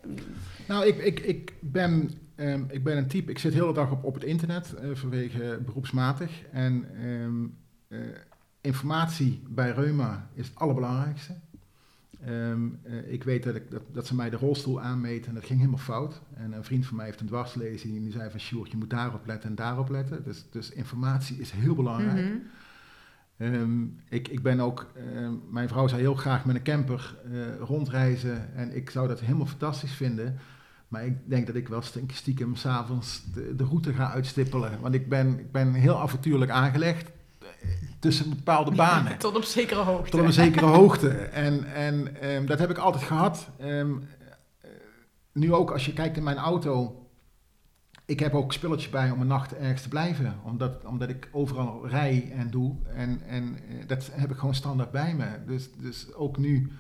[0.68, 3.92] Nou, ik, ik, ik, ben, um, ik ben een type, ik zit de hele dag
[3.92, 6.44] op, op het internet uh, vanwege beroepsmatig.
[6.52, 7.58] En um,
[7.88, 8.00] uh,
[8.62, 11.36] informatie bij Reuma is het allerbelangrijkste.
[12.28, 15.46] Um, uh, ik weet dat, ik, dat, dat, ze mij de rolstoel aanmeten en dat
[15.46, 16.22] ging helemaal fout.
[16.34, 18.90] En een vriend van mij heeft een dwarslezing en die zei van Sjoerd, je moet
[18.90, 20.24] daarop letten en daarop letten.
[20.24, 22.26] Dus, dus informatie is heel belangrijk.
[22.26, 22.48] Mm -hmm.
[23.38, 27.42] Um, ik, ik ben ook, uh, mijn vrouw zou heel graag met een camper uh,
[27.60, 30.40] rondreizen en ik zou dat helemaal fantastisch vinden.
[30.88, 34.82] Maar ik denk dat ik wel stiekem s'avonds de, de route ga uitstippelen.
[34.82, 37.70] Want ik ben, ik ben heel avontuurlijk aangelegd eh,
[38.00, 39.18] tussen bepaalde banen.
[39.28, 40.10] Tot op zekere hoogte.
[40.10, 41.10] Tot op een zekere hoogte.
[41.10, 43.50] En, en um, dat heb ik altijd gehad.
[43.62, 44.04] Um,
[45.32, 47.07] nu ook als je kijkt in mijn auto,
[48.08, 50.40] ik heb ook spulletjes bij om een nacht ergens te blijven.
[50.44, 52.76] Omdat, omdat ik overal rij en doe.
[52.94, 55.46] En, en dat heb ik gewoon standaard bij me.
[55.46, 56.72] Dus, dus ook nu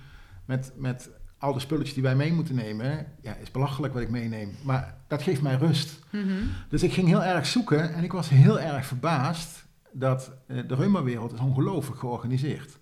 [0.45, 3.05] met, met al de spulletjes die wij mee moeten nemen.
[3.21, 4.55] Ja, is belachelijk wat ik meeneem.
[4.63, 5.99] Maar dat geeft mij rust.
[6.11, 6.49] Mm-hmm.
[6.69, 7.93] Dus ik ging heel erg zoeken.
[7.93, 12.77] En ik was heel erg verbaasd dat uh, de reumawereld is ongelooflijk georganiseerd.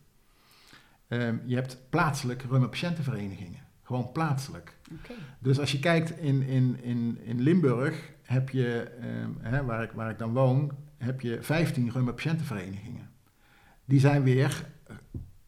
[1.07, 3.59] Ehm, je hebt plaatselijk reuma-patiëntenverenigingen.
[3.83, 4.77] Gewoon plaatselijk.
[5.39, 8.91] Dus als je kijkt in, in, in, in Limburg, heb je,
[9.41, 13.09] ehm, waar, ik, waar ik dan woon, heb je 15 reuma-patiëntenverenigingen.
[13.85, 14.95] Die zijn weer, eh,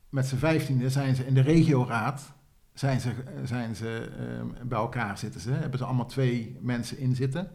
[0.10, 2.34] met z'n 15 zijn ze in de regioraad,
[2.74, 3.12] zijn ze,
[3.44, 5.52] zijn ze ehm, bij elkaar zitten ze.
[5.52, 7.52] Hebben ze allemaal twee mensen in zitten.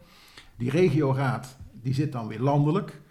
[0.57, 3.01] Die regioraad, die zit dan weer landelijk.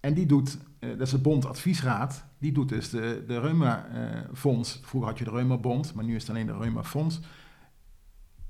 [0.00, 4.80] En die doet, eh, dat is de Bond Adviesraad, die doet dus de, de Reuma-fonds.
[4.82, 7.20] Vroeger had je de Reuma-bond, maar nu is het alleen de Reuma-fonds.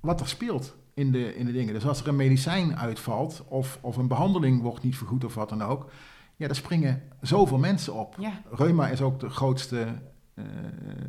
[0.00, 1.74] Wat er speelt in de, in de dingen.
[1.74, 5.48] Dus als er een medicijn uitvalt of, of een behandeling wordt niet vergoed of wat
[5.48, 5.90] dan ook.
[6.36, 8.16] Ja, daar springen zoveel mensen op.
[8.18, 8.42] Ja.
[8.50, 9.86] Reuma is ook de grootste
[10.34, 10.44] eh,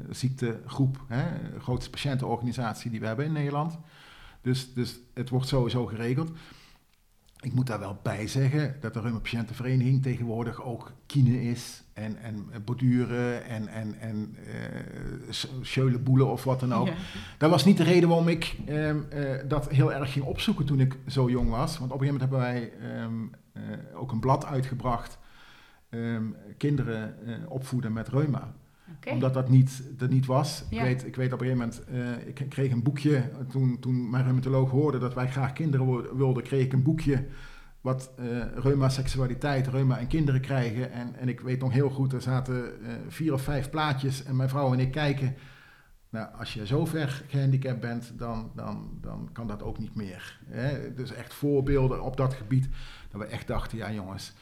[0.10, 3.78] ziektegroep, hè, de grootste patiëntenorganisatie die we hebben in Nederland.
[4.42, 6.32] Dus, dus het wordt sowieso geregeld.
[7.46, 12.50] Ik moet daar wel bij zeggen dat de Reuma-patiëntenvereniging tegenwoordig ook kine is en, en
[12.66, 14.36] borduren en, en, en
[15.78, 16.88] uh, boelen of wat dan ook.
[16.88, 16.94] Ja.
[17.38, 20.80] Dat was niet de reden waarom ik ehm, eh, dat heel erg ging opzoeken toen
[20.80, 21.78] ik zo jong was.
[21.78, 25.18] Want op een gegeven moment hebben wij ehm, eh, ook een blad uitgebracht,
[25.90, 26.24] ehm,
[26.58, 27.16] kinderen
[27.48, 28.54] opvoeden met reuma
[29.12, 30.64] Omdat dat niet, dat niet was.
[30.70, 30.78] Ja.
[30.78, 34.10] Ik, weet, ik weet op een gegeven moment, eh, ik kreeg een boekje, toen, toen
[34.10, 37.26] mijn reumatoloog hoorde dat wij graag kinderen wilden, kreeg ik een boekje
[37.86, 40.92] wat eh reuma, seksualiteit, reuma en kinderen krijgen.
[40.92, 44.36] En, en ik weet nog heel goed, er zaten eh, vier of vijf plaatjes en
[44.36, 45.36] mijn vrouw en ik kijken.
[46.10, 50.40] Nou, als je zo ver gehandicapt bent, dan, dan, dan kan dat ook niet meer.
[50.46, 50.94] Hè?
[50.94, 52.70] Dus echt voorbeelden op dat gebied,
[53.12, 54.34] dat we echt dachten, ja jongens,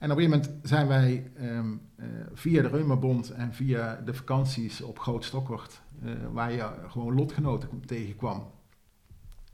[0.00, 4.14] en op een gegeven moment zijn wij ehm, eh, via de Reumabond en via de
[4.14, 8.50] vakanties op Groot Stokwort, eh, waar je gewoon lotgenoten tegenkwam.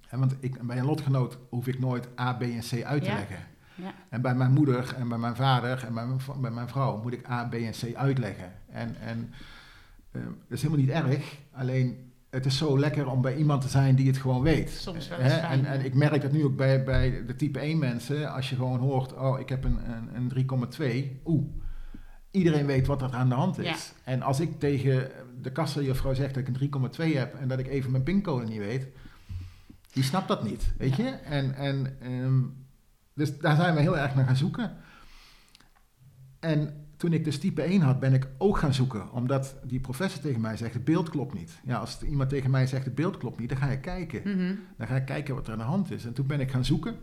[0.08, 3.08] En want ik, bij een lotgenoot hoef ik nooit A, B en C uit te
[3.08, 3.14] Ja.
[3.14, 3.38] leggen.
[3.74, 3.94] Ja.
[4.08, 7.12] En bij mijn moeder en bij mijn vader en bij mijn, bij mijn vrouw moet
[7.12, 8.52] ik A, B en C uitleggen.
[8.70, 9.32] En, en
[10.12, 12.05] ehm, dat is helemaal niet erg, alleen
[12.36, 14.70] het is zo lekker om bij iemand te zijn die het gewoon weet.
[14.70, 17.78] Soms wel fijn, en, en ik merk dat nu ook bij, bij de type 1
[17.78, 19.78] mensen, als je gewoon hoort, oh ik heb een,
[20.14, 20.46] een, een
[21.16, 21.44] 3,2, oeh.
[22.30, 23.92] Iedereen weet wat er aan de hand is.
[24.04, 25.10] En als ik tegen
[25.42, 28.58] de kassajuffrouw zeg dat ik een 3,2 heb en dat ik even mijn pincode niet
[28.58, 28.86] weet,
[29.92, 31.04] die snapt dat niet, weet Ja.
[31.04, 31.10] je?
[31.10, 32.40] En, en ehm,
[33.14, 34.76] dus daar zijn we heel erg naar gaan zoeken.
[36.40, 39.12] En toen ik dus type 1 had, ben ik ook gaan zoeken.
[39.12, 41.60] Omdat die professor tegen mij zegt, het beeld klopt niet.
[41.64, 44.20] Ja, als iemand tegen mij zegt, het beeld klopt niet, dan ga ik kijken.
[44.24, 44.54] Mhm.
[44.76, 46.04] Dan ga ik kijken wat er aan de hand is.
[46.04, 46.96] En toen ben ik gaan zoeken.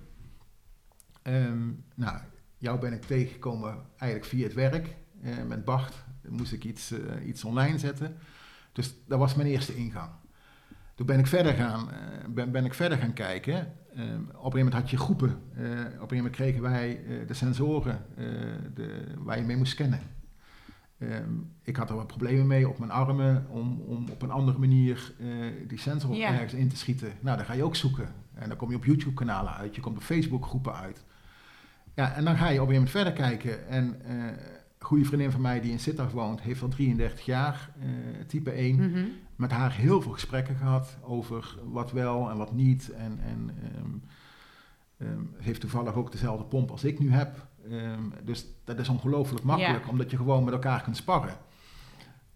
[1.22, 2.18] Ehm, nou,
[2.58, 4.96] jou ben ik tegengekomen eigenlijk via het werk.
[5.22, 5.94] eh, met Bart
[6.30, 8.16] moest ik iets, eh, iets online zetten.
[8.72, 10.10] Dus dat was mijn eerste ingang.
[10.96, 11.98] Toen ben ik verder gaan, eh,
[12.30, 13.56] ben, ben ik verder gaan kijken.
[13.96, 15.30] Ehm, op een gegeven moment had je groepen.
[15.30, 18.26] Eh, op een gegeven moment kregen wij eh, de sensoren eh,
[18.74, 20.00] de, waar je mee moest scannen.
[21.64, 25.14] Ik had er wat problemen mee op mijn armen om, om op een andere manier
[25.20, 25.28] eh,
[25.68, 26.34] die sensor Ja.
[26.34, 27.12] ergens in te schieten.
[27.20, 28.08] Nou, dan ga je ook zoeken.
[28.34, 31.04] En dan kom je op YouTube-kanalen uit, je komt op Facebook-groepen uit.
[31.96, 33.68] Ja, en dan ga je op een gegeven moment verder kijken.
[33.68, 34.16] En eh,
[34.94, 37.88] goede vriendin van mij die in Sittard woont, heeft al 33 jaar, eh,
[38.28, 39.06] type 1 Mhm.
[39.36, 42.90] met haar heel veel gesprekken gehad over wat wel en wat niet.
[42.92, 43.90] En, en ehm,
[44.98, 47.48] ehm, heeft toevallig ook dezelfde pomp als ik nu heb.
[47.70, 49.90] Ehm, dus dat is ongelooflijk makkelijk, Ja.
[49.90, 51.34] omdat je gewoon met elkaar kunt sparren.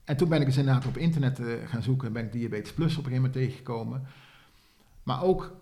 [0.04, 2.74] En toen ben ik dus inderdaad op internet eh, gaan zoeken en ben ik Diabetes
[2.74, 4.04] Plus op een gegeven moment tegengekomen.
[5.04, 5.56] Maar ook,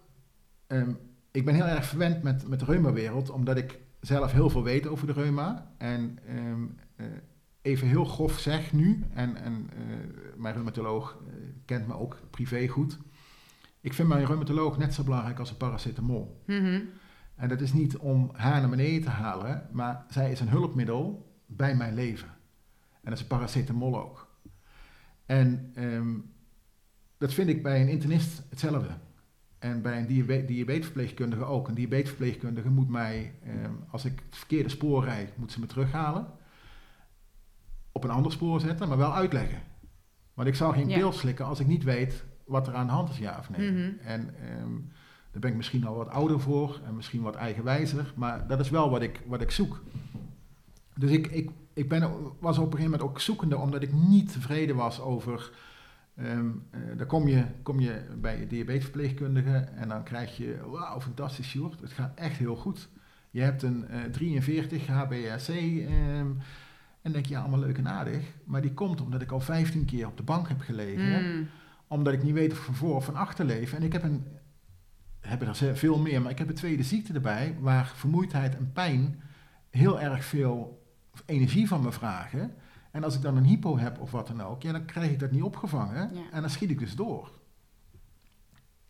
[1.32, 4.88] ik ben heel erg verwend met, met de reumawereld, omdat ik zelf heel veel weet
[4.88, 5.72] over de reuma.
[5.78, 6.20] En
[7.66, 11.34] even heel grof zeg nu, en, en eh, mijn reumatoloog eh,
[11.66, 12.98] kent me ook privé goed.
[13.82, 16.44] Ik vind mijn reumatoloog net zo belangrijk als een paracetamol.
[16.46, 16.82] Mhm.
[17.36, 21.34] En dat is niet om haar naar beneden te halen, maar zij is een hulpmiddel
[21.46, 22.28] bij mijn leven.
[22.92, 24.38] En dat is een paracetamol ook.
[25.26, 26.14] En ehm,
[27.18, 28.98] dat vind ik bij een internist hetzelfde.
[29.60, 31.68] En bij een diabe- diabetesverpleegkundige ook.
[31.68, 36.28] Een diabetesverpleegkundige moet mij, ehm, als ik het verkeerde spoor rijd, moet ze me terughalen.
[37.96, 39.60] Op een ander spoor zetten, maar wel uitleggen.
[40.34, 40.98] Want ik zal geen Ja.
[40.98, 43.72] pil slikken als ik niet weet wat er aan de hand is, ja of nee.
[43.72, 43.92] Mhm.
[44.04, 44.72] En ehm,
[45.32, 48.70] daar ben ik misschien al wat ouder voor en misschien wat eigenwijzer, maar dat is
[48.70, 49.84] wel wat ik, wat ik zoek.
[50.96, 52.02] Dus ik, ik, ik ben,
[52.40, 55.52] was op een gegeven moment ook zoekende, omdat ik niet tevreden was over.
[56.16, 56.40] eh,
[56.98, 61.82] dan kom je, kom je bij je diabetesverpleegkundige en dan krijg je, wauw, fantastisch, Sjoerd,
[61.82, 62.90] het gaat echt heel goed.
[63.32, 65.54] Je hebt een eh 43 HbA1c
[65.88, 66.28] ehm,
[67.06, 68.24] en denk je, ja, allemaal leuk en aardig.
[68.46, 71.48] Maar die komt omdat ik al 15 keer op de bank heb gelegen Mm.
[71.88, 73.74] omdat ik niet weet of ik van voor of van achter leef.
[73.74, 74.26] En ik heb een,
[75.20, 79.22] heb er veel meer, maar ik heb een tweede ziekte erbij, waar vermoeidheid en pijn
[79.70, 80.84] heel erg veel
[81.26, 82.54] energie van me vragen.
[82.92, 85.20] En als ik dan een hypo heb of wat dan ook, ja, dan krijg ik
[85.20, 86.10] dat niet opgevangen.
[86.14, 86.22] Ja.
[86.32, 87.32] En dan schiet ik dus door.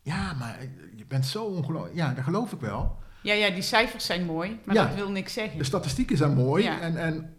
[0.02, 0.58] Ja, maar
[0.96, 1.94] je bent zo ongelooflijk.
[1.94, 2.98] Ja, dat geloof ik wel.
[3.22, 4.86] Ja, ja, die cijfers zijn mooi, maar Ja.
[4.86, 5.58] dat wil niks zeggen.
[5.58, 6.62] De statistieken zijn mooi.
[6.64, 6.80] Ja.
[6.80, 7.34] En, en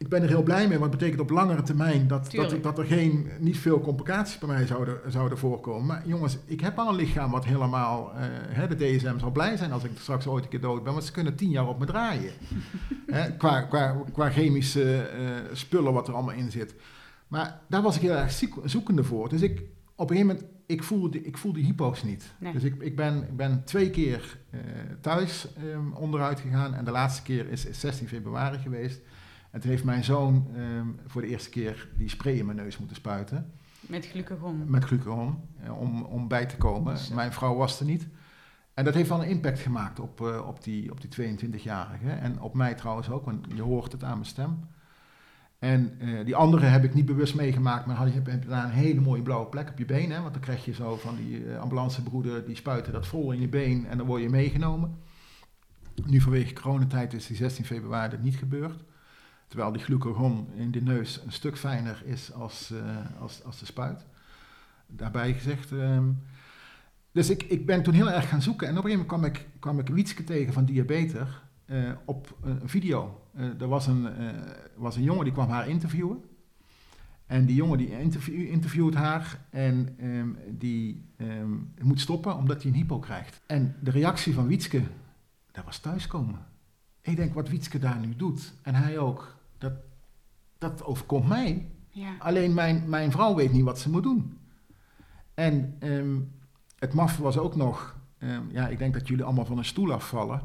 [0.00, 2.78] ik ben er heel blij mee, want het betekent op langere termijn dat, dat, dat
[2.78, 5.86] er geen, niet veel complicaties bij mij zouden, zouden voorkomen.
[5.86, 9.56] Maar jongens, ik heb al een lichaam wat helemaal, eh, hè, de DSM zal blij
[9.56, 11.78] zijn als ik straks ooit een keer dood ben, want ze kunnen tien jaar op
[11.78, 12.32] me draaien.
[13.06, 16.74] hè, qua, qua, qua chemische eh, spullen wat er allemaal in zit.
[17.28, 19.28] Maar daar was ik heel erg zoek- zoekende voor.
[19.28, 19.62] Dus ik,
[19.94, 22.32] op een gegeven moment, ik voel die, ik voel die hypo's niet.
[22.38, 22.52] Nee.
[22.52, 24.60] Dus ik, ik, ben, ik ben twee keer eh,
[25.00, 26.74] thuis ehm, onderuit gegaan.
[26.74, 29.00] En de laatste keer is, is 16 februari geweest.
[29.50, 32.78] En toen heeft mijn zoon ehm, voor de eerste keer die spray in mijn neus
[32.78, 33.52] moeten spuiten.
[33.80, 34.70] Met glucagon.
[34.70, 36.98] Met glucagon, eh, om, om bij te komen.
[36.98, 37.14] Zo.
[37.14, 38.08] Mijn vrouw was er niet.
[38.74, 42.10] En dat heeft wel een impact gemaakt op, eh, op die, op die 22-jarige.
[42.10, 44.58] En op mij trouwens ook, want je hoort het aan mijn stem.
[45.58, 48.70] En eh, die andere heb ik niet bewust meegemaakt, maar had- je hebt daar een
[48.70, 50.10] hele mooie blauwe plek op je been.
[50.10, 53.48] Hè, want dan krijg je zo van die ambulancebroeder, die spuiten dat vol in je
[53.48, 54.96] been en dan word je meegenomen.
[56.06, 58.84] Nu vanwege coronatijd is die 16 februari dat niet gebeurd.
[59.50, 63.66] Terwijl die glucagon in de neus een stuk fijner is als, eh, als, als de
[63.66, 64.06] spuit.
[64.86, 65.72] Daarbij gezegd.
[65.72, 66.08] ehm,
[67.12, 68.68] dus ik, ik ben toen heel erg gaan zoeken.
[68.68, 72.36] En op een gegeven moment kwam ik, kwam ik Wietske tegen van Diabeter eh, op
[72.42, 73.20] een video.
[73.34, 74.08] Eh, er was een,
[74.76, 76.24] was een jongen die kwam haar interviewen.
[77.26, 82.70] En die jongen die interview, interviewt haar en ehm, die ehm, moet stoppen omdat hij
[82.70, 83.40] een hypo krijgt.
[83.46, 84.82] En de reactie van Wietske,
[85.52, 86.46] dat was thuiskomen.
[87.00, 89.72] Ik denk wat Wietske daar nu doet, en hij ook, dat,
[90.58, 91.70] dat overkomt mij.
[91.90, 92.16] Ja.
[92.18, 94.38] Alleen mijn, mijn vrouw weet niet wat ze moet doen.
[95.34, 96.18] En ehm,
[96.78, 99.92] het maf was ook nog, ehm, ja, ik denk dat jullie allemaal van een stoel
[99.92, 100.42] afvallen.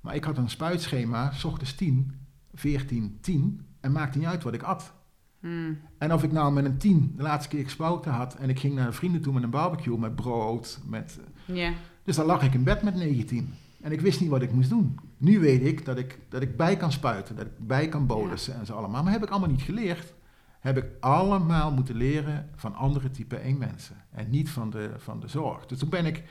[0.00, 2.12] Maar ik had een spuitschema, s ochtends 10,
[2.54, 3.60] 14, 10.
[3.80, 4.94] En maakte niet uit wat ik at.
[5.40, 5.78] Hmm.
[5.98, 8.34] En of ik nou met een 10 de laatste keer gespoten had.
[8.34, 10.78] En ik ging naar vrienden toe met een barbecue, met brood.
[10.84, 11.72] Met, Ja.
[12.02, 13.54] dus dan lag ik in bed met 19.
[13.80, 14.98] En ik wist niet wat ik moest doen.
[15.16, 18.54] Nu weet ik dat ik, dat ik bij kan spuiten, dat ik bij kan bolussen
[18.54, 19.02] en zo allemaal.
[19.02, 20.14] Maar heb ik allemaal niet geleerd.
[20.60, 23.96] Heb ik allemaal moeten leren van andere type 1 mensen.
[24.10, 25.66] En niet van de, van de zorg.
[25.66, 26.24] Dus toen ben ik,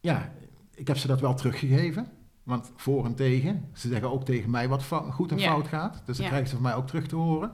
[0.00, 0.32] ja,
[0.74, 2.06] ik heb ze dat wel teruggegeven.
[2.42, 5.50] Want voor en tegen, ze zeggen ook tegen mij wat goed en Ja.
[5.50, 6.02] fout gaat.
[6.04, 6.30] Dus dan Ja.
[6.30, 7.52] krijgen ze van mij ook terug te horen.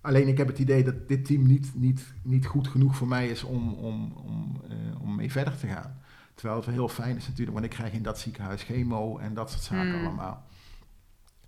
[0.00, 3.28] Alleen ik heb het idee dat dit team niet, niet, niet goed genoeg voor mij
[3.28, 5.98] is om, om, om, eh, om mee verder te gaan.
[6.36, 9.34] Terwijl het wel heel fijn is natuurlijk, want ik krijg in dat ziekenhuis chemo en
[9.34, 10.06] dat soort zaken Hmm.
[10.06, 10.44] allemaal.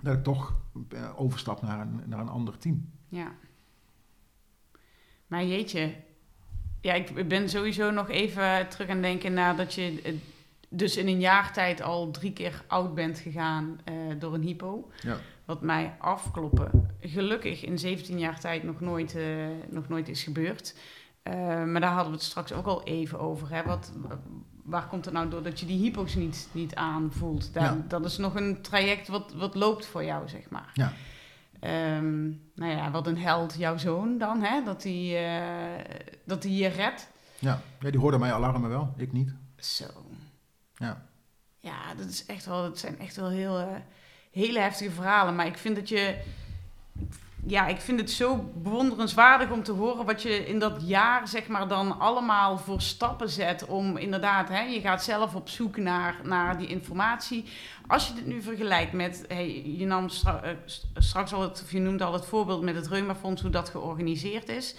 [0.01, 0.55] Dat ik toch
[0.91, 2.91] eh, overstap naar een, naar een ander team.
[3.09, 3.33] Ja.
[5.27, 5.95] Maar jeetje.
[6.81, 10.15] Ja, ik ben sowieso nog even terug aan denken nadat je eh,
[10.69, 14.91] dus in een jaar tijd al drie keer oud bent gegaan eh, door een hypo.
[15.01, 15.17] Ja.
[15.45, 19.17] Wat mij afkloppen gelukkig in 17 jaar tijd nog nooit,
[19.71, 20.75] nog nooit is gebeurd.
[21.23, 23.51] Maar daar hadden we het straks ook al even over.
[23.51, 23.63] Hè?
[23.63, 23.93] Wat,
[24.69, 27.53] waar komt het nou door dat je die hypo's niet, niet aanvoelt?
[27.53, 27.85] Daar, Ja.
[27.89, 30.71] Dat is nog een traject wat, wat loopt voor jou, zeg maar.
[30.75, 30.93] Ja.
[31.61, 34.65] Ehm, nou ja, wat een held jouw zoon dan, hè?
[34.65, 35.85] Dat hij eh,
[36.25, 37.09] dat hij je redt.
[37.39, 37.61] Ja.
[37.81, 39.35] ja, die hoorden mijn alarmen wel, ik niet.
[39.57, 39.85] Zo.
[40.75, 41.07] Ja.
[41.59, 43.67] Ja, dat, is echt wel, dat zijn echt wel heel, eh,
[44.31, 45.35] hele heftige verhalen.
[45.35, 46.23] Maar ik vind dat je...
[47.47, 51.49] Ja, ik vind het zo bewonderenswaardig om te horen wat je in dat jaar, zeg
[51.49, 53.67] maar, dan allemaal voor stappen zet.
[53.67, 57.45] Om inderdaad, hè, je gaat zelf op zoek naar, naar die informatie.
[57.87, 61.81] Als je dit nu vergelijkt met, hey, je nam eh, st- straks al het, je
[61.81, 64.75] noemde al het voorbeeld met het Reumafonds, hoe dat georganiseerd is.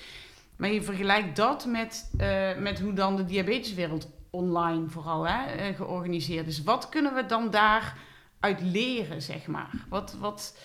[0.55, 5.75] Maar je vergelijkt dat met, eh, met hoe dan de diabeteswereld online vooral hè, eh,
[5.75, 6.63] georganiseerd is.
[6.63, 9.71] Wat kunnen we dan daaruit leren, zeg maar?
[9.89, 10.57] Wat, wat,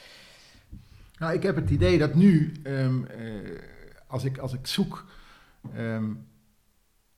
[1.18, 3.58] Nou, ik heb het idee dat nu, ehm, eh,
[4.06, 5.06] als, ik, als ik zoek,
[5.74, 6.12] ehm,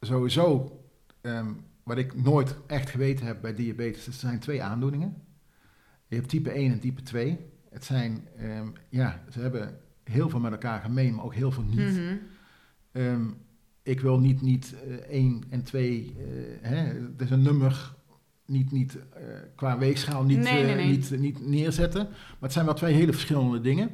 [0.01, 0.81] sowieso,
[1.21, 5.23] ehm, wat ik nooit echt geweten heb bij diabetes, er zijn twee aandoeningen.
[6.07, 7.39] Je hebt type 1 en type 2.
[7.71, 8.29] Het zijn,
[8.89, 12.01] ja, ze hebben heel veel met elkaar gemeen, maar ook heel veel niet.
[12.93, 13.29] Mhm.
[13.87, 17.95] Ik wil niet, niet eh, 1 en 2, eh, hè, het is een nummer,
[18.47, 19.23] niet, niet eh,
[19.55, 20.87] qua weegschaal niet, Nee, nee, eh, nee.
[20.87, 22.03] Niet, niet neerzetten.
[22.03, 23.91] Maar het zijn wel twee hele verschillende dingen.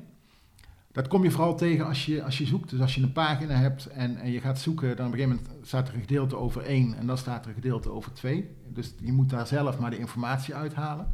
[0.93, 2.71] Dat kom je vooral tegen als je, als je zoekt.
[2.71, 5.43] Dus als je een pagina hebt en, en je gaat zoeken, dan op een gegeven
[5.45, 8.51] moment staat er een gedeelte over 1 en dan staat er een gedeelte over 2.
[8.69, 11.09] Dus je moet daar zelf maar de informatie uithalen.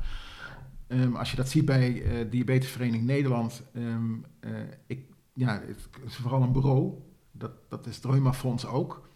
[0.86, 4.50] Ehm, als je dat ziet bij eh Diabetesvereniging Nederland, ehm, eh,
[4.86, 6.92] ik, ja, het is vooral een bureau.
[7.32, 9.08] Dat, dat is het ook.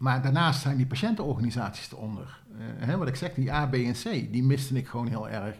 [0.00, 2.42] Maar daarnaast zijn die patiëntenorganisaties eronder.
[2.58, 5.28] Eh, hè, wat ik zeg, die A, B en C, die miste ik gewoon heel
[5.28, 5.56] erg.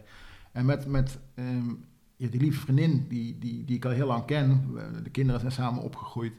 [0.52, 1.68] En met, met ehm,
[2.16, 4.66] ja, die lieve vriendin die, die, die ik al heel lang ken,
[5.02, 6.32] de kinderen zijn samen opgegroeid,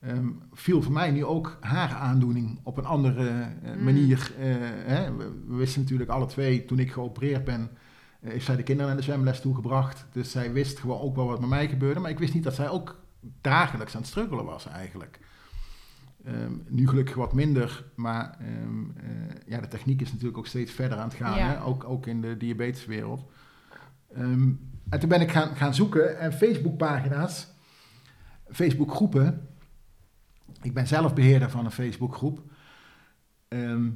[0.00, 3.28] ehm, viel voor mij nu ook haar aandoening op een andere
[3.62, 3.84] eh, Mm.
[3.84, 4.32] manier.
[4.38, 4.44] eh,
[4.86, 5.16] hè.
[5.16, 7.70] We, we wisten natuurlijk alle twee, toen ik geopereerd ben,
[8.20, 10.06] heeft zij de kinderen naar de zwemles toegebracht.
[10.12, 12.54] Dus zij wist gewoon ook wel wat met mij gebeurde, maar ik wist niet dat
[12.54, 13.00] zij ook
[13.40, 15.18] dagelijks aan het struggelen was eigenlijk.
[16.24, 20.72] Ehm, nu gelukkig wat minder, maar ehm, eh, ja, de techniek is natuurlijk ook steeds
[20.72, 21.48] verder aan het gaan, Ja.
[21.48, 21.62] hè?
[21.62, 23.30] Ook, ook in de diabeteswereld.
[24.14, 24.52] Ehm,
[24.88, 27.48] en toen ben ik gaan, gaan zoeken en Facebookpagina's,
[28.50, 29.48] Facebookgroepen.
[30.62, 32.42] Ik ben zelf beheerder van een Facebookgroep.
[33.48, 33.92] Er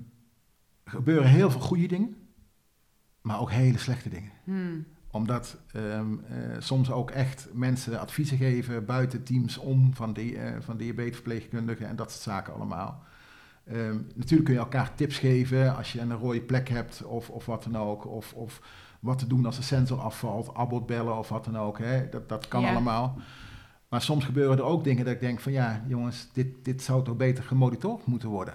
[0.84, 2.16] gebeuren heel veel goede dingen,
[3.22, 4.86] maar ook hele slechte dingen Hmm.
[5.10, 10.60] Omdat ehm, eh, soms ook echt mensen adviezen geven buiten teams om van, die, eh,
[10.60, 13.02] van diabetesverpleegkundigen en dat soort zaken allemaal.
[13.64, 17.46] Ehm, natuurlijk kun je elkaar tips geven als je een rode plek hebt of, of
[17.46, 18.06] wat dan ook.
[18.06, 18.60] Of, of
[19.00, 21.78] wat te doen als de sensor afvalt, Abbott bellen of wat dan ook.
[21.78, 22.08] Hè?
[22.08, 22.70] Dat, dat kan Ja.
[22.70, 23.18] allemaal.
[23.88, 27.04] Maar soms gebeuren er ook dingen dat ik denk van ja, jongens, dit, dit zou
[27.04, 28.54] toch beter gemonitord moeten worden.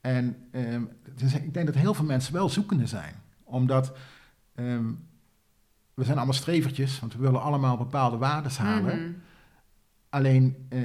[0.00, 0.82] En ehm,
[1.14, 3.14] dus ik denk dat heel veel mensen wel zoekende zijn.
[3.44, 3.92] Omdat
[5.96, 9.00] we zijn allemaal strevertjes, want we willen allemaal bepaalde waarden halen.
[9.00, 9.12] Mhm.
[10.08, 10.80] Alleen, eh,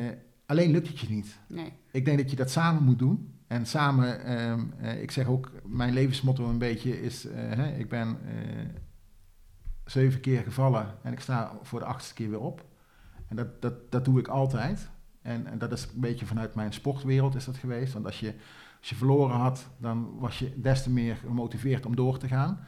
[0.45, 1.39] alleen lukt het je niet.
[1.47, 1.73] Nee.
[1.91, 3.33] Ik denk dat je dat samen moet doen.
[3.47, 7.89] En samen, ehm, eh, ik zeg ook, mijn levensmotto een beetje is, eh, hè, ik
[7.89, 8.17] ben
[9.85, 12.65] zeven keer gevallen en ik sta voor de achtste keer weer op.
[13.27, 14.89] En dat, dat, dat doe ik altijd.
[15.21, 17.93] En, en dat is een beetje vanuit mijn sportwereld is dat geweest.
[17.93, 18.33] Want als je,
[18.79, 22.59] als je verloren had, dan was je des te meer gemotiveerd om door te gaan.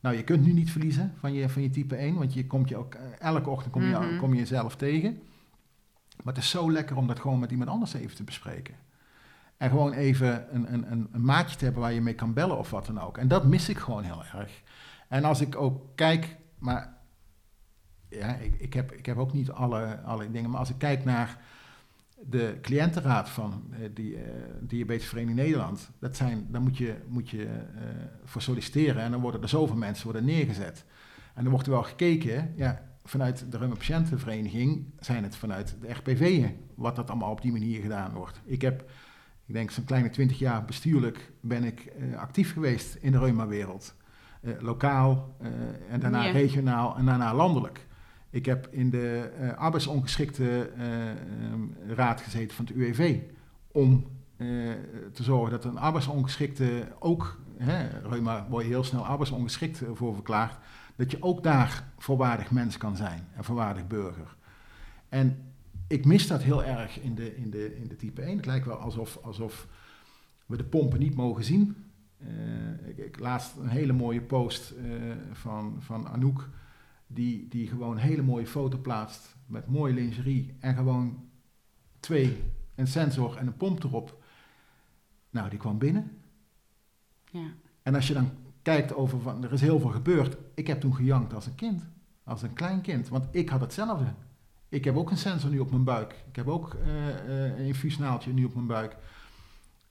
[0.00, 2.68] Nou, je kunt nu niet verliezen van je, van je type 1, want je komt
[2.68, 4.18] je ook, eh, elke ochtend kom je, Mhm.
[4.18, 5.22] kom je jezelf tegen.
[6.24, 8.74] Maar het is zo lekker om dat gewoon met iemand anders even te bespreken.
[9.56, 12.58] En gewoon even een, een, een, een maatje te hebben waar je mee kan bellen
[12.58, 13.18] of wat dan ook.
[13.18, 14.62] En dat mis ik gewoon heel erg.
[15.08, 16.96] En als ik ook kijk, maar
[18.08, 21.04] ja, ik, ik, heb, ik heb ook niet alle, alle dingen, maar als ik kijk
[21.04, 21.38] naar
[22.26, 24.22] de cliëntenraad van eh, die eh,
[24.60, 27.82] Diabetesvereniging Nederland, dat zijn, daar moet je, moet je eh,
[28.24, 30.84] voor solliciteren en dan worden er zoveel mensen worden neergezet.
[31.34, 35.92] En dan wordt er wel gekeken, ja, vanuit de Reuma Patiëntenvereniging zijn het vanuit de
[35.92, 38.40] RPV'en, wat dat allemaal op die manier gedaan wordt.
[38.44, 38.90] Ik heb,
[39.46, 43.94] ik denk zo'n kleine twintig jaar bestuurlijk ben ik actief geweest in de reuma-wereld.
[44.58, 45.36] Lokaal
[45.88, 46.30] en daarna Ja.
[46.30, 47.86] regionaal en daarna landelijk.
[48.30, 53.20] Ik heb in de eh, arbeidsongeschikte eh, ehm, raad gezeten van het UWV
[53.72, 54.06] om
[54.36, 54.46] eh,
[55.12, 60.58] te zorgen dat een arbeidsongeschikte ook, hè, reuma word je heel snel arbeidsongeschikt voor verklaard,
[60.96, 64.36] dat je ook daar volwaardig mens kan zijn en volwaardig burger.
[65.08, 65.52] En
[65.86, 68.36] ik mis dat heel erg in de, in de, in de type 1.
[68.36, 69.66] Het lijkt wel alsof, alsof
[70.46, 71.76] we de pompen niet mogen zien.
[72.86, 74.74] Ik, ik laatst een hele mooie post
[75.32, 76.48] van, van Anouk,
[77.08, 81.28] die, die gewoon een hele mooie foto plaatst met mooie lingerie en gewoon
[82.00, 82.42] twee,
[82.74, 84.22] een sensor en een pomp erop.
[85.30, 86.10] Nou, die kwam binnen.
[87.30, 87.46] Ja.
[87.82, 88.30] En als je dan
[88.62, 90.36] kijkt over van, er is heel veel gebeurd.
[90.54, 91.86] Ik heb toen gejankt als een kind,
[92.24, 94.14] als een klein kind, want ik had hetzelfde.
[94.68, 96.24] Ik heb ook een sensor nu op mijn buik.
[96.28, 98.96] Ik heb ook eh, eh, een infuusnaaltje nu op mijn buik.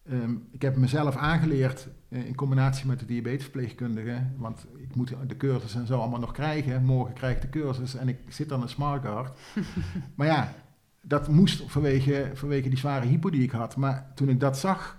[0.09, 5.37] Ehm, ik heb mezelf aangeleerd eh, in combinatie met de diabetesverpleegkundige, want ik moet de
[5.37, 6.83] cursus en zo allemaal nog krijgen.
[6.85, 9.37] Morgen krijg ik de cursus en ik zit dan een smartcard.
[10.15, 10.53] maar ja,
[11.01, 13.75] dat moest vanwege, vanwege die zware hypo die ik had.
[13.75, 14.97] Maar toen ik dat zag,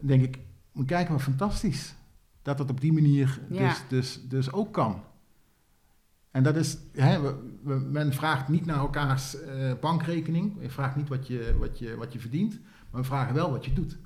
[0.00, 0.38] denk ik,
[0.86, 1.94] kijken wat fantastisch.
[2.42, 3.68] Dat het op die manier Ja.
[3.68, 5.02] dus, dus, dus ook kan.
[6.30, 10.52] En dat is, hè, we- we- men vraagt niet naar elkaars eh, bankrekening.
[10.60, 12.60] Je vraagt niet wat je, wat, je, wat je verdient,
[12.90, 13.96] maar we vragen wel wat je doet.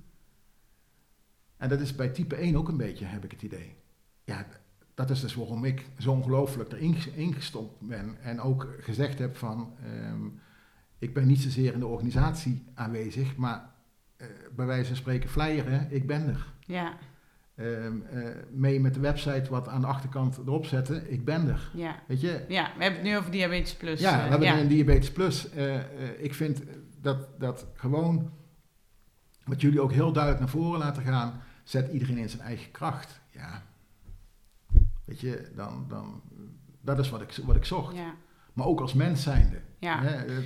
[1.59, 3.75] En dat is bij type 1 ook een beetje, heb ik het idee.
[4.25, 4.47] Ja,
[4.95, 8.17] dat is dus waarom ik zo ongelooflijk erin ges- ingestopt ben.
[8.23, 10.27] En ook gezegd heb van, ehm,
[10.99, 13.71] ik ben niet zozeer in de organisatie aanwezig, maar
[14.17, 16.53] eh, bij wijze van spreken flyeren, ik ben er.
[16.67, 16.97] Ja.
[17.55, 21.71] Ehm, eh, mee met de website wat aan de achterkant erop zetten, ik ben er.
[21.75, 22.03] Ja.
[22.07, 24.01] Weet je, ja, we hebben het nu over diabetes plus.
[24.01, 24.55] ja, eh, we hebben ja.
[24.55, 25.49] nu een diabetes plus.
[26.19, 26.63] Ik vind
[27.01, 28.31] dat, dat gewoon,
[29.45, 33.21] wat jullie ook heel duidelijk naar voren laten gaan, zet iedereen in zijn eigen kracht.
[33.31, 33.63] Ja,
[35.05, 36.21] weet je, dan, dan,
[36.81, 37.97] dat is wat ik, wat ik zocht.
[37.97, 38.15] Ja.
[38.53, 39.61] Maar ook als mens zijnde.
[39.79, 40.03] Ja.
[40.03, 40.37] Hè, eh,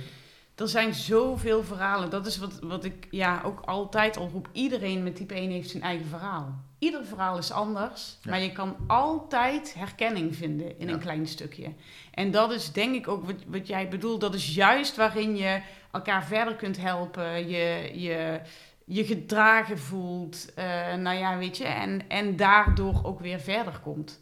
[0.55, 2.09] Er zijn zoveel verhalen.
[2.09, 4.49] Dat is wat, wat ik ja, ook altijd al roep.
[4.51, 6.61] Iedereen met type 1 heeft zijn eigen verhaal.
[6.79, 8.17] Ieder verhaal is anders.
[8.21, 8.29] Ja.
[8.31, 10.93] Maar je kan altijd herkenning vinden in Ja.
[10.93, 11.73] een klein stukje.
[12.11, 14.21] En dat is denk ik ook wat, wat jij bedoelt.
[14.21, 15.61] Dat is juist waarin je
[15.91, 17.47] elkaar verder kunt helpen.
[17.49, 18.41] Je, je,
[18.85, 20.53] je gedragen voelt.
[20.55, 21.65] eh, nou ja, weet je.
[21.65, 24.21] En, en daardoor ook weer verder komt.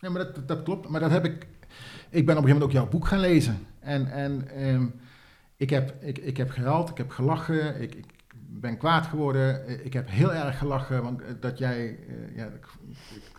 [0.00, 0.88] Ja, maar dat, dat klopt.
[0.88, 1.46] Maar dat heb ik...
[2.10, 3.66] Ik ben op een gegeven moment ook jouw boek gaan lezen.
[3.80, 4.86] En, en ehm,
[5.56, 9.84] ik, heb, ik, ik heb gehuild, ik heb gelachen, ik, ik ben kwaad geworden.
[9.84, 11.98] Ik heb heel erg gelachen, want eh, dat jij...
[12.08, 12.48] eh, ja,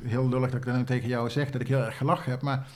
[0.04, 2.42] heel lullig dat ik dan tegen jou zeg dat ik heel erg gelachen heb.
[2.42, 2.68] Maar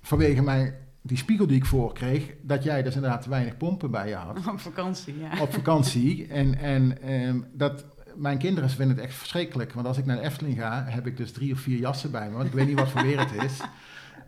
[0.00, 2.34] vanwege mij, die spiegel die ik voor kreeg...
[2.42, 5.40] dat jij dus inderdaad te weinig pompen bij je had Op vakantie, ja.
[5.40, 6.26] op vakantie.
[6.26, 7.84] En, en ehm, dat,
[8.16, 9.72] mijn kinderen vinden het echt verschrikkelijk.
[9.72, 12.28] Want als ik naar de Efteling ga, heb ik dus drie of vier jassen bij
[12.28, 12.36] me.
[12.36, 13.60] Want ik weet niet wat voor weer het is.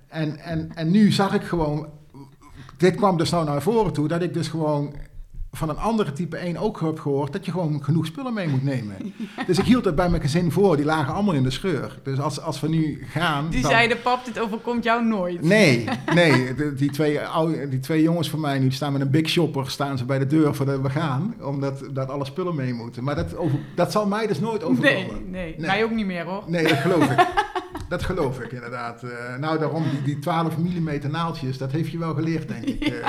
[0.08, 1.88] En, en, en nu zag ik gewoon...
[2.76, 4.08] Dit kwam dus nou naar voren toe.
[4.08, 4.94] Dat ik dus gewoon
[5.56, 7.32] van een andere type 1 ook heb gehoord...
[7.32, 8.96] dat je gewoon genoeg spullen mee moet nemen.
[9.46, 10.76] Dus ik hield het bij mijn gezin voor.
[10.76, 11.98] Die lagen allemaal in de scheur.
[12.02, 13.48] Dus als, als we nu gaan...
[13.50, 15.42] Die dan- zeiden, pap, dit overkomt jou nooit.
[15.42, 15.84] Nee,
[16.14, 16.54] nee.
[16.54, 19.70] de- die, twee, oude- die twee jongens van mij, nu staan met een big shopper,
[19.70, 23.04] staan ze bij de deur voordat we gaan, omdat dat alle spullen mee moeten.
[23.04, 25.30] Maar dat, over, dat zal mij dus nooit overkomen.
[25.30, 25.54] nee.
[25.58, 25.66] Nee.
[25.66, 26.42] Mij ook niet meer, hoor.
[26.46, 27.26] Nee, dat geloof ik.
[27.88, 29.02] Dat geloof ik inderdaad.
[29.02, 32.82] Eh, nou, daarom die, die 12 mm naaltjes, dat heeft je wel geleerd, denk ik.
[32.82, 33.08] Eh,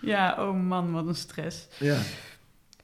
[0.12, 1.66] Ja, oh man, wat een stress.
[1.78, 1.98] ja.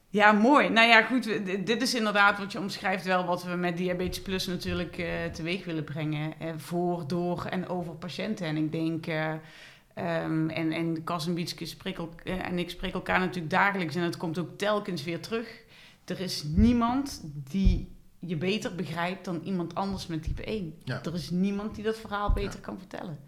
[0.09, 0.69] Ja, mooi.
[0.69, 1.23] Nou ja, goed.
[1.65, 5.65] Dit is inderdaad wat je omschrijft wel wat we met Diabetes Plus natuurlijk eh, teweeg
[5.65, 6.33] willen brengen.
[6.39, 8.45] eh, voor, door en over patiënten.
[8.47, 12.95] En ik denk, ehm, en, en Cas en Bietske spreken elk- eh, en ik spreken
[12.97, 13.95] elkaar natuurlijk dagelijks.
[13.95, 15.47] En het komt ook telkens weer terug.
[16.05, 20.75] Er is niemand die je beter begrijpt dan iemand anders met type 1.
[20.83, 21.01] Ja.
[21.03, 23.19] Er is niemand die dat verhaal beter kan vertellen.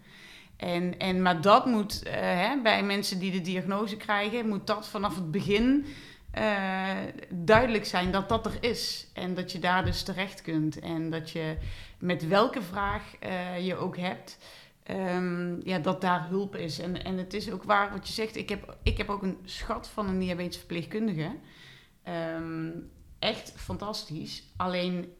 [0.56, 4.88] En, en, maar dat moet eh, hè, bij mensen die de diagnose krijgen, moet dat
[4.88, 5.86] vanaf het begin
[6.30, 6.96] eh,
[7.30, 9.06] duidelijk zijn dat dat er is.
[9.12, 10.78] En dat je daar dus terecht kunt.
[10.78, 11.56] En dat je
[11.98, 14.38] met welke vraag eh, je ook hebt,
[14.82, 16.78] ehm, ja, dat daar hulp is.
[16.78, 18.36] En, en het is ook waar wat je zegt.
[18.36, 21.36] Ik heb, ik heb ook een schat van een diabetes verpleegkundige.
[22.02, 22.70] Ehm,
[23.18, 24.42] echt fantastisch.
[24.56, 25.12] Alleen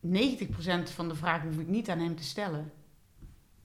[0.00, 2.72] 90% van de vragen hoef ik niet aan hem te stellen.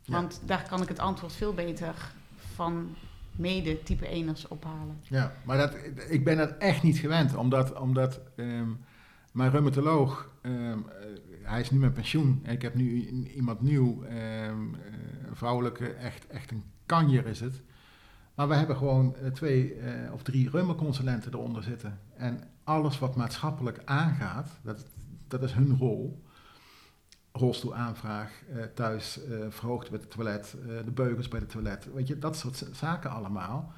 [0.04, 0.14] Ja.
[0.14, 2.96] Want daar kan ik het antwoord veel beter van
[3.36, 5.00] mede type 1ers ophalen.
[5.02, 5.76] Ja, maar dat,
[6.10, 8.70] ik ben dat echt niet gewend, omdat, omdat ehm,
[9.32, 11.06] mijn rheumatoloog, ehm, eh,
[11.42, 14.94] hij is nu met pensioen en ik heb nu iemand nieuw, ehm, eh,
[15.32, 17.62] vrouwelijke, echt, echt een kanjer is het.
[18.36, 19.76] Maar we hebben gewoon eh, twee
[20.14, 22.00] of drie reumaconsulenten eronder zitten.
[22.18, 24.86] En alles wat maatschappelijk aangaat, dat,
[25.28, 26.24] dat is hun rol.
[27.36, 31.88] Rolstoelaanvraag, eh, thuis eh, verhoogd bij het toilet, eh, de beugels bij het toilet.
[31.94, 33.74] Weet je, dat soort zaken allemaal.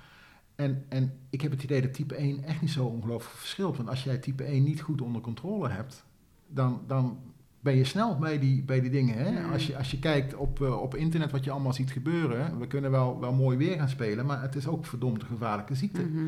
[0.56, 3.78] En, en ik heb het idee dat type 1 echt niet zo ongelooflijk verschilt.
[3.78, 6.06] Want als jij type 1 niet goed onder controle hebt,
[6.48, 7.20] dan, dan
[7.60, 9.18] ben je snel bij die, bij die dingen.
[9.18, 9.32] Hè?
[9.32, 9.52] Mm.
[9.52, 12.92] Als, je, als je kijkt op, op internet wat je allemaal ziet gebeuren, we kunnen
[12.92, 16.02] wel, wel mooi weer gaan spelen, maar het is ook verdomd een gevaarlijke ziekte.
[16.02, 16.26] Mhm.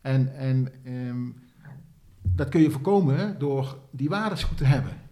[0.00, 1.28] En, en ehm,
[2.22, 5.04] dat kun je voorkomen door die waardes goed te hebben.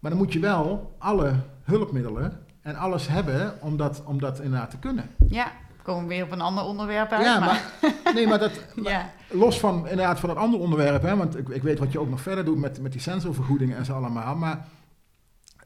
[0.00, 4.70] Maar dan moet je wel alle hulpmiddelen en alles hebben om dat, om dat inderdaad
[4.70, 5.10] te kunnen.
[5.28, 7.24] Ja, komen we weer op een ander onderwerp uit.
[7.24, 7.72] Ja, maar,
[8.04, 8.52] maar, nee, maar dat,
[8.84, 9.10] ja.
[9.30, 12.10] los van inderdaad van het andere onderwerp, hè, want ik, ik weet wat je ook
[12.10, 14.66] nog verder doet met, met die sensorvergoedingen en zo allemaal, maar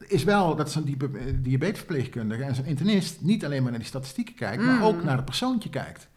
[0.07, 4.35] is wel dat zo'n diepe- diabetesverpleegkundige en zo'n internist niet alleen maar naar die statistieken
[4.35, 4.67] kijkt, Mm.
[4.67, 6.07] maar ook naar het persoontje kijkt.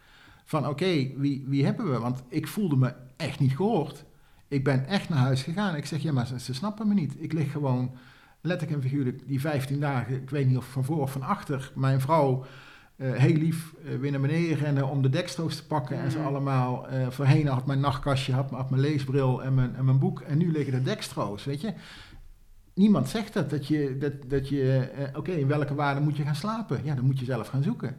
[0.45, 0.85] Van oké,
[1.17, 1.99] wie, wie hebben we?
[1.99, 4.03] Want ik voelde me echt niet gehoord.
[4.47, 5.75] Ik ben echt naar huis gegaan.
[5.75, 7.13] Ik zeg, ja, maar ze, ze snappen me niet.
[7.17, 7.91] Ik lig gewoon,
[8.41, 11.71] letterlijk en figuurlijk, die 15 dagen, ik weet niet of van voor of van achter,
[11.75, 12.45] mijn vrouw
[12.95, 16.17] eh, heel lief eh, weer naar beneden rennen om de dekstroos te pakken en zo
[16.19, 16.27] Mhm.
[16.27, 16.87] allemaal.
[16.87, 20.19] Eh, voorheen had mijn nachtkastje, had, had mijn leesbril en mijn, en mijn boek.
[20.21, 21.73] En nu liggen de dekstroos, weet je.
[22.73, 26.35] Niemand zegt dat, dat je, dat, dat je oké, in welke waarde moet je gaan
[26.35, 26.79] slapen?
[26.83, 27.97] Ja, dan moet je zelf gaan zoeken.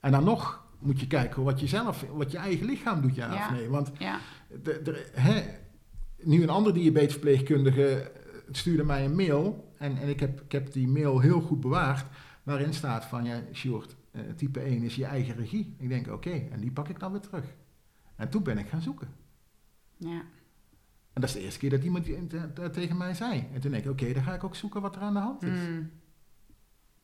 [0.00, 3.32] En dan nog moet je kijken wat je zelf, wat je eigen lichaam doet, ja,
[3.32, 3.46] Ja.
[3.46, 3.68] of nee.
[3.68, 4.18] Want ja.
[4.62, 5.42] de, de, hè,
[6.22, 8.10] nu een andere diabetesverpleegkundige
[8.50, 9.65] stuurde mij een mail.
[9.78, 12.06] En, en ik, heb, ik heb die mail heel goed bewaard.
[12.42, 15.74] Waarin staat van, ja, Sjoerd, eh, type 1 is je eigen regie.
[15.78, 17.44] Ik denk, oké, en die pak ik dan weer terug.
[18.16, 19.08] En toen ben ik gaan zoeken.
[19.96, 20.22] ja.
[21.12, 22.04] En dat is de eerste keer dat iemand
[22.54, 23.46] te- tegen mij zei.
[23.52, 25.42] En toen denk ik, oké, dan ga ik ook zoeken wat er aan de hand
[25.42, 25.58] is.
[25.68, 25.90] Mm.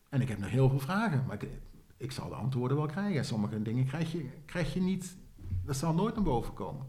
[0.09, 1.49] En ik heb nog heel veel vragen, maar ik,
[1.97, 3.25] ik zal de antwoorden wel krijgen.
[3.25, 5.17] Sommige dingen krijg je, krijg je niet,
[5.65, 6.87] dat zal nooit naar boven komen.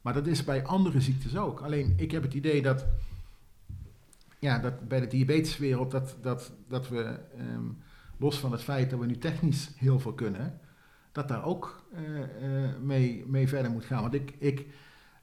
[0.00, 1.60] Maar dat is bij andere ziektes ook.
[1.60, 2.86] Alleen ik heb het idee dat,
[4.42, 7.64] ja, dat bij de diabeteswereld, dat, dat, dat we, ehm,
[8.18, 10.60] los van het feit dat we nu technisch heel veel kunnen,
[11.12, 14.02] dat daar ook eh, eh, mee, mee verder moet gaan.
[14.02, 14.66] Want ik, ik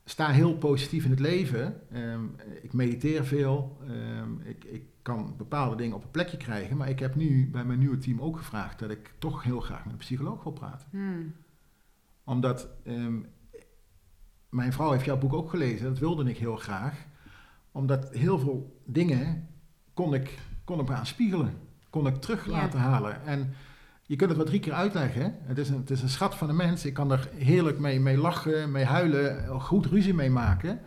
[0.06, 1.82] sta heel positief in het leven.
[1.92, 2.24] Ehm,
[2.62, 3.78] ik mediteer veel.
[3.88, 6.78] Ehm, ik, ik kan bepaalde dingen op een plekje krijgen.
[6.78, 9.84] Maar ik heb nu bij mijn nieuwe team ook gevraagd dat ik toch heel graag
[9.84, 10.88] met een psycholoog wil praten.
[10.92, 11.34] Mm.
[12.24, 12.70] Omdat
[14.50, 15.86] mijn vrouw heeft jouw boek ook gelezen.
[15.86, 17.08] Dat wilde ik heel graag.
[17.72, 19.48] Omdat heel veel dingen
[19.94, 21.54] kon ik, kon ik me aan spiegelen.
[21.90, 22.52] Kon ik terug Ja.
[22.52, 23.26] laten halen.
[23.26, 23.54] En
[24.04, 25.22] je kunt het wat drie keer uitleggen.
[25.22, 25.30] hè.
[25.42, 26.86] Het is, een, het is een schat van een mens.
[26.86, 30.80] Ik kan er heerlijk mee, mee lachen, mee huilen, goed ruzie mee maken.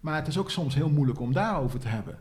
[0.00, 2.18] Maar het is ook soms heel moeilijk om daarover te hebben.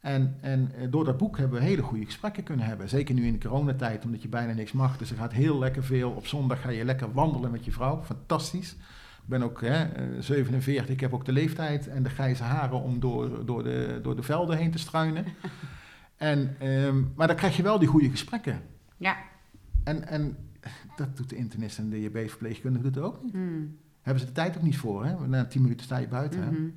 [0.00, 2.88] En, en eh, door dat boek hebben we hele goede gesprekken kunnen hebben.
[2.88, 4.96] Zeker nu in de coronatijd, omdat je bijna niks mag.
[4.96, 6.10] Dus er gaat heel lekker veel.
[6.10, 8.02] Op zondag ga je lekker wandelen met je vrouw.
[8.02, 8.76] Fantastisch.
[9.28, 12.82] Ik ben ook hè, eh, 47, ik heb ook de leeftijd en de grijze haren
[12.82, 15.24] om door, door, de, door de velden heen te struinen.
[16.16, 18.62] en, ehm, maar dan krijg je wel die goede gesprekken.
[18.96, 19.16] Ja.
[19.84, 20.36] En, en
[20.96, 23.32] dat doet de internist en de diabetesverpleegkundige doet het ook niet.
[23.32, 23.78] Hmm.
[24.02, 25.26] Hebben ze de tijd ook niet voor, hè?
[25.26, 26.42] Na tien minuten sta je buiten.
[26.42, 26.50] hè?
[26.50, 26.68] Mhm.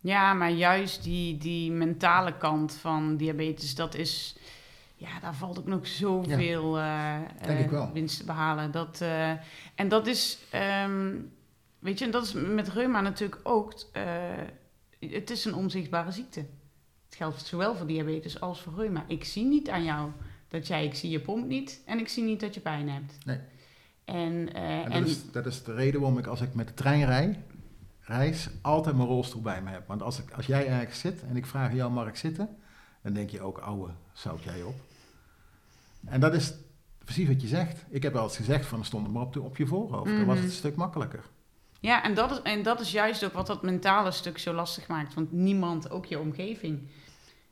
[0.00, 4.36] Ja, maar juist die, die mentale kant van diabetes, dat is...
[4.96, 7.92] Ja, daar valt ook nog zoveel eh, Denk eh, wel.
[7.92, 8.70] winst te behalen.
[8.70, 9.30] Dat, eh,
[9.74, 10.38] en dat is...
[10.50, 11.14] ehm,
[11.82, 13.74] weet je, en dat is met reuma natuurlijk ook...
[13.92, 14.02] eh,
[14.98, 16.40] het is een onzichtbare ziekte.
[17.06, 19.04] Het geldt zowel voor diabetes als voor reuma.
[19.08, 20.10] Ik zie niet aan jou
[20.48, 20.84] dat jij...
[20.84, 23.18] Ik zie je pomp niet en ik zie niet dat je pijn hebt.
[23.26, 23.38] Nee.
[24.04, 26.68] En, eh, En en, dat, is, dat is de reden waarom ik als ik met
[26.68, 27.42] de trein rij,
[28.00, 29.86] reis, altijd mijn rolstoel bij me heb.
[29.86, 32.56] Want als, ik, als jij ergens zit en ik vraag jou, mag ik zitten?
[33.02, 34.74] Dan denk je ook, ouwe, zout jij op.
[36.04, 36.54] En dat is
[37.04, 37.84] precies wat je zegt.
[37.88, 40.10] Ik heb wel eens gezegd van, stond maar op, de, op je voorhoofd.
[40.10, 40.44] Dan was het Mhm.
[40.44, 41.24] een stuk makkelijker.
[41.82, 44.88] Ja, en dat, is, en dat is juist ook wat dat mentale stuk zo lastig
[44.88, 45.14] maakt.
[45.14, 46.88] Want niemand, ook je omgeving,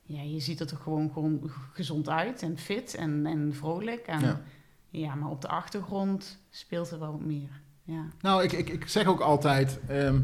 [0.03, 4.07] ja, je ziet er toch gewoon, gewoon gezond uit en fit en, en vrolijk.
[4.07, 4.41] En, ja.
[4.89, 5.15] Ja.
[5.15, 7.61] maar op de achtergrond speelt er wel wat meer.
[7.85, 8.05] Ja.
[8.21, 10.21] Nou, ik, ik, ik zeg ook altijd, ehm,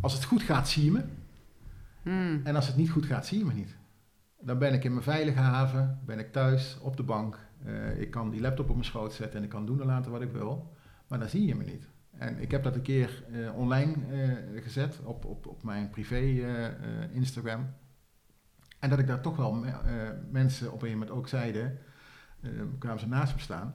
[0.00, 1.04] als het goed gaat, zie je me.
[2.02, 2.40] Hmm.
[2.44, 3.76] En als het niet goed gaat, zie je me niet.
[4.40, 7.38] Dan ben ik in mijn veilige haven, ben ik thuis, op de bank.
[7.64, 10.10] Eh, ik kan die laptop op mijn schoot zetten en ik kan doen en laten
[10.10, 10.72] wat ik wil.
[11.06, 11.88] Maar dan zie je me niet.
[12.20, 16.16] En ik heb dat een keer eh, online eh, gezet op, op, op mijn privé
[16.16, 17.74] eh, Instagram.
[18.78, 21.78] En dat ik daar toch wel me- mensen op een gegeven moment ook zeiden,
[22.78, 23.74] kwamen ze naast me staan.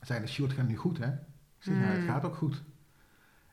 [0.00, 1.06] Zeiden, Sjoerd, gaat nu goed hè?
[1.08, 1.18] Ik
[1.58, 2.06] zeg, ja, het Mm.
[2.06, 2.62] gaat ook goed.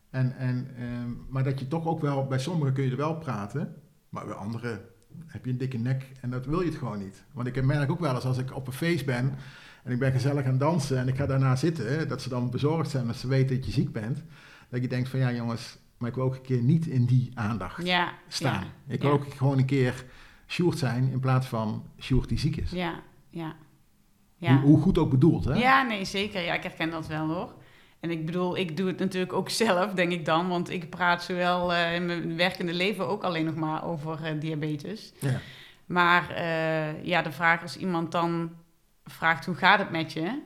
[0.09, 3.17] En, en, ehm, maar dat je toch ook wel, bij sommigen kun je er wel
[3.17, 3.75] praten,
[4.09, 4.81] maar bij anderen
[5.25, 7.23] heb je een dikke nek en dat wil je het gewoon niet.
[7.33, 9.35] Want ik merk ook wel eens als ik op een feest ben
[9.83, 12.89] en ik ben gezellig aan dansen en ik ga daarna zitten, dat ze dan bezorgd
[12.89, 14.23] zijn dat ze weten dat je ziek bent.
[14.69, 17.31] Dat je denkt van ja jongens, maar ik wil ook een keer niet in die
[17.33, 18.63] aandacht Ja, staan.
[18.87, 19.15] ja, ik wil ja.
[19.15, 20.05] ook gewoon een keer
[20.47, 22.71] Sjoerd zijn in plaats van Sjoerd die ziek is.
[22.71, 23.55] Ja, ja.
[24.37, 24.59] Hoe, Ja.
[24.61, 25.53] hoe goed ook bedoeld hè?
[25.53, 26.41] ja, nee, zeker.
[26.41, 27.53] Ja, ik herken dat wel hoor.
[27.99, 30.47] En ik bedoel, ik doe het natuurlijk ook zelf, denk ik dan.
[30.47, 34.39] Want ik praat zowel eh, in mijn werkende leven ook alleen nog maar over eh,
[34.39, 35.13] diabetes.
[35.19, 35.39] Ja.
[35.85, 38.51] Maar eh, ja, de vraag als iemand dan
[39.05, 40.41] vraagt hoe gaat het met je,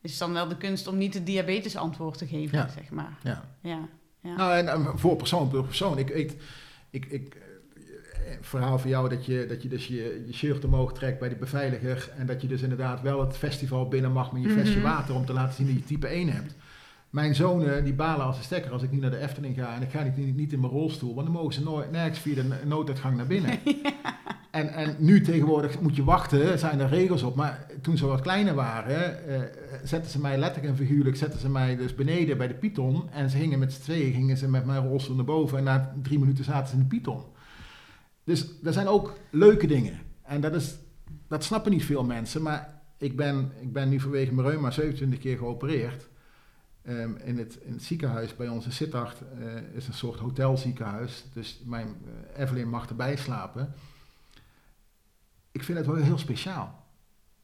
[0.00, 2.68] is dan wel de kunst om niet het diabetes antwoord te geven, Ja.
[2.68, 3.18] zeg maar.
[3.22, 3.44] Ja.
[3.60, 3.88] Ja,
[4.20, 4.36] ja.
[4.36, 5.98] Nou, en eh, voor persoon, per persoon.
[5.98, 6.32] Ik, ik,
[6.90, 10.92] ik, ik eh, verhaal van jou dat je, dat je dus je, je shirt omhoog
[10.92, 12.10] trekt bij de beveiliger.
[12.16, 14.82] En dat je dus inderdaad wel het festival binnen mag met je flesje Mhm.
[14.86, 16.54] water om te laten zien dat je type 1 hebt.
[17.10, 19.82] Mijn zonen die balen als een stekker als ik niet naar de Efteling ga en
[19.82, 22.34] ik ga niet, niet, niet in mijn rolstoel, want dan mogen ze nooit, nergens via
[22.34, 23.58] de nooduitgang naar binnen.
[24.56, 27.34] En, en nu tegenwoordig moet je wachten, zijn er regels op.
[27.34, 29.40] Maar toen ze wat kleiner waren, eh,
[29.84, 33.10] zetten ze mij letterlijk en figuurlijk, zetten ze mij dus beneden bij de Python.
[33.10, 35.94] En ze gingen met z'n tweeën, gingen ze met mijn rolstoel naar boven en na
[36.02, 37.22] drie minuten zaten ze in de Python.
[38.24, 39.98] Dus er zijn ook leuke dingen.
[40.22, 40.76] En dat, is,
[41.28, 42.42] dat snappen niet veel mensen.
[42.42, 46.08] Maar ik ben, ik ben nu vanwege mijn reuma 27 keer geopereerd.
[46.82, 51.24] Ehm, in, het, in het ziekenhuis bij ons in Sittard eh, is een soort hotelziekenhuis.
[51.32, 51.88] Dus mijn
[52.34, 53.74] eh, Evelyn mag erbij slapen.
[55.56, 56.84] Ik vind het wel heel speciaal.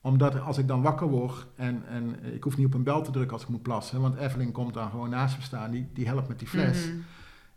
[0.01, 3.11] Omdat als ik dan wakker word en, en ik hoef niet op een bel te
[3.11, 4.01] drukken als ik moet plassen.
[4.01, 5.71] Want Evelyn komt dan gewoon naast me staan.
[5.71, 6.87] Die, die helpt met die fles.
[6.87, 6.97] Mhm.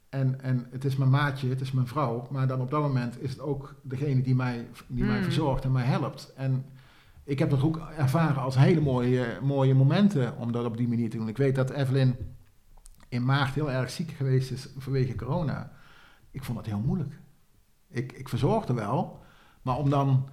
[0.10, 2.28] En, en het is mijn maatje, het is mijn vrouw.
[2.32, 5.24] Maar dan op dat moment is het ook degene die mij, die mij Mm.
[5.24, 6.34] verzorgt en mij helpt.
[6.36, 6.66] En
[7.24, 11.10] ik heb dat ook ervaren als hele mooie, mooie momenten om dat op die manier
[11.10, 11.28] te doen.
[11.28, 12.16] Ik weet dat Evelyn
[13.10, 15.72] in maart heel erg ziek geweest is vanwege corona.
[16.32, 17.20] Ik vond dat heel moeilijk.
[17.88, 19.20] Ik, ik verzorgde wel,
[19.62, 20.30] maar om dan...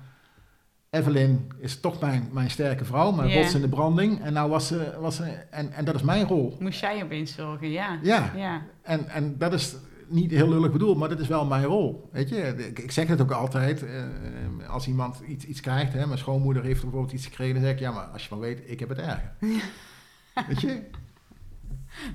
[0.96, 3.40] Evelyn is toch mijn, mijn sterke vrouw, mijn Ja.
[3.40, 4.20] rots in de branding.
[4.22, 4.92] En nou was ze...
[5.00, 6.56] Was ze en, en dat is mijn rol.
[6.60, 7.98] Moest jij opeens zorgen, ja.
[8.02, 9.76] Ja, Ja, en, en dat is
[10.08, 12.08] niet heel lullig bedoeld, maar dat is wel mijn rol.
[12.12, 12.36] Weet je,
[12.68, 13.82] ik, ik zeg het ook altijd.
[13.84, 17.72] eh, als iemand iets, iets krijgt, hè, mijn schoonmoeder heeft bijvoorbeeld iets gekregen, dan zeg
[17.72, 19.32] ik, ja, maar als je maar weet, ik heb het erger.
[20.48, 20.82] Weet je?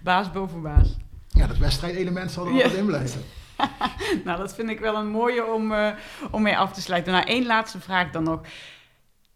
[0.03, 0.97] baas boven baas.
[1.27, 2.57] Ja, dat wedstrijdelement zal er Ja.
[2.63, 3.21] altijd in blijven.
[4.25, 5.93] Nou, dat vind ik wel een mooie om, eh,
[6.31, 7.13] om mee af te sluiten.
[7.13, 8.41] Nou, één laatste vraag dan nog.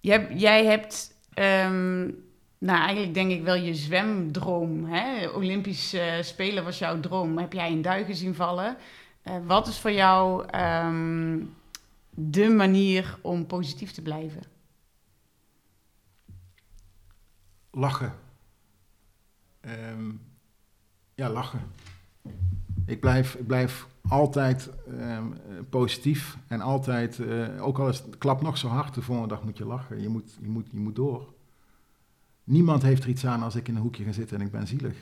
[0.01, 2.01] Hebt, jij hebt, ehm,
[2.57, 4.86] nou eigenlijk denk ik wel je zwemdroom.
[4.86, 5.28] Hè?
[5.28, 7.38] Olympisch eh, Spelen was jouw droom.
[7.38, 8.78] Heb jij in duigen zien vallen?
[9.22, 11.39] Eh, wat is voor jou ehm,
[12.09, 14.41] de manier om positief te blijven?
[17.72, 18.13] Lachen.
[19.61, 20.11] Ehm,
[21.15, 21.72] ja, lachen.
[22.86, 25.26] Ik blijf, ik blijf altijd ehm,
[25.70, 29.43] positief en altijd, eh, ook al is het klap nog zo hard, de volgende dag
[29.43, 30.02] moet je lachen.
[30.02, 31.34] Je moet, je moet, je moet door.
[32.43, 34.68] Niemand heeft er iets aan als ik in een hoekje ga zitten en ik ben
[34.68, 34.95] zielig.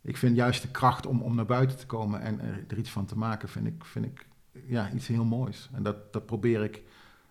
[0.00, 3.06] Ik vind juist de kracht om, om naar buiten te komen en er, iets van
[3.06, 4.26] te maken, vind ik, vind ik
[4.66, 5.68] ja, iets heel moois.
[5.72, 6.82] En dat, dat probeer ik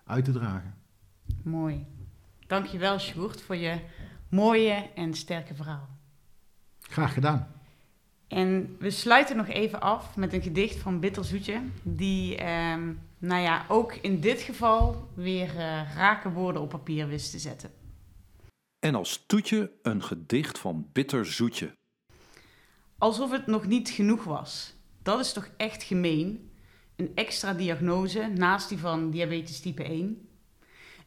[0.03, 0.76] uit te dragen.
[1.43, 1.86] Mooi.
[2.47, 3.80] Dankjewel, Sjoerd, voor je
[4.30, 5.88] mooie en sterke verhaal.
[6.80, 7.47] Graag gedaan.
[8.28, 13.65] En we sluiten nog even af met een gedicht van Bitterzoetje, die, ehm, nou ja,
[13.67, 17.71] ook in dit geval weer uh, rake woorden op papier wist te zetten.
[18.80, 21.73] En als toetje een gedicht van Bitterzoetje.
[22.97, 24.73] Alsof het nog niet genoeg was.
[25.01, 26.51] Dat is toch echt gemeen?
[26.95, 30.28] Een extra diagnose naast die van diabetes type 1.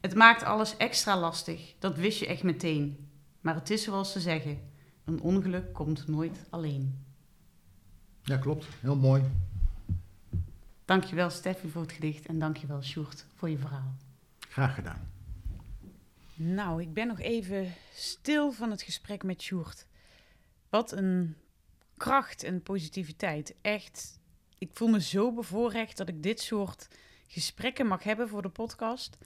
[0.01, 3.11] Het maakt alles extra lastig, dat wist je echt meteen.
[3.41, 4.61] Maar het is zoals ze zeggen:
[5.05, 7.07] een ongeluk komt nooit alleen.
[8.29, 8.66] Ja, klopt.
[8.81, 9.22] Heel mooi.
[10.85, 13.95] Dankjewel Steffi voor het gedicht en dankjewel Sjoerd voor je verhaal.
[14.39, 15.11] Graag gedaan.
[16.35, 19.87] Nou, ik ben nog even stil van het gesprek met Sjoerd.
[20.68, 21.37] Wat een
[21.97, 23.55] kracht en positiviteit.
[23.61, 24.20] Echt,
[24.59, 26.89] ik voel me zo bevoorrecht dat ik dit soort
[27.26, 29.18] gesprekken mag hebben voor de podcast.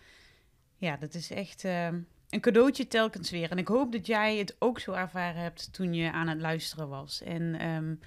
[0.77, 3.51] Ja, dat is echt uh, een cadeautje telkens weer.
[3.51, 6.89] En ik hoop dat jij het ook zo ervaren hebt toen je aan het luisteren
[6.89, 7.23] was.
[7.23, 8.01] En um,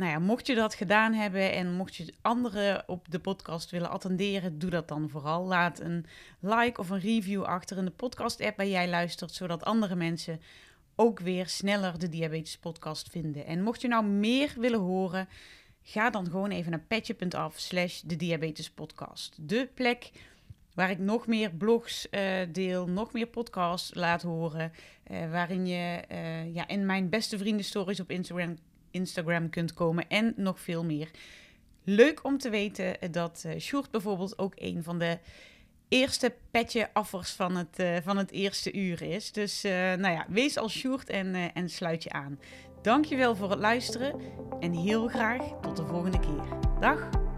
[0.00, 3.90] nou ja, mocht je dat gedaan hebben en mocht je anderen op de podcast willen
[3.90, 5.46] attenderen, doe dat dan vooral.
[5.46, 6.06] Laat een
[6.40, 10.40] like of een review achter in de podcast-app waar jij luistert, zodat andere mensen
[10.96, 13.46] ook weer sneller de Diabetes Podcast vinden.
[13.46, 15.28] En mocht je nou meer willen horen,
[15.82, 19.36] ga dan gewoon even naar petje.af slash de Diabetes Podcast.
[19.40, 20.10] De plek
[20.74, 22.22] waar ik nog meer blogs uh,
[22.52, 24.72] deel, nog meer podcasts laat horen,
[25.10, 28.56] uh, waarin je uh, ja, in mijn beste vrienden stories op Instagram
[28.90, 31.10] Instagram kunt komen en nog veel meer.
[31.84, 35.18] Leuk om te weten dat uh, Sjoerd bijvoorbeeld ook een van de
[35.88, 39.32] eerste petje-affers van het, uh, van het eerste uur is.
[39.32, 42.38] Dus uh, nou ja, wees als Sjoerd en, en sluit je aan.
[42.82, 44.20] Dankjewel voor het luisteren
[44.60, 46.58] en heel graag tot de volgende keer.
[46.80, 47.29] Dag!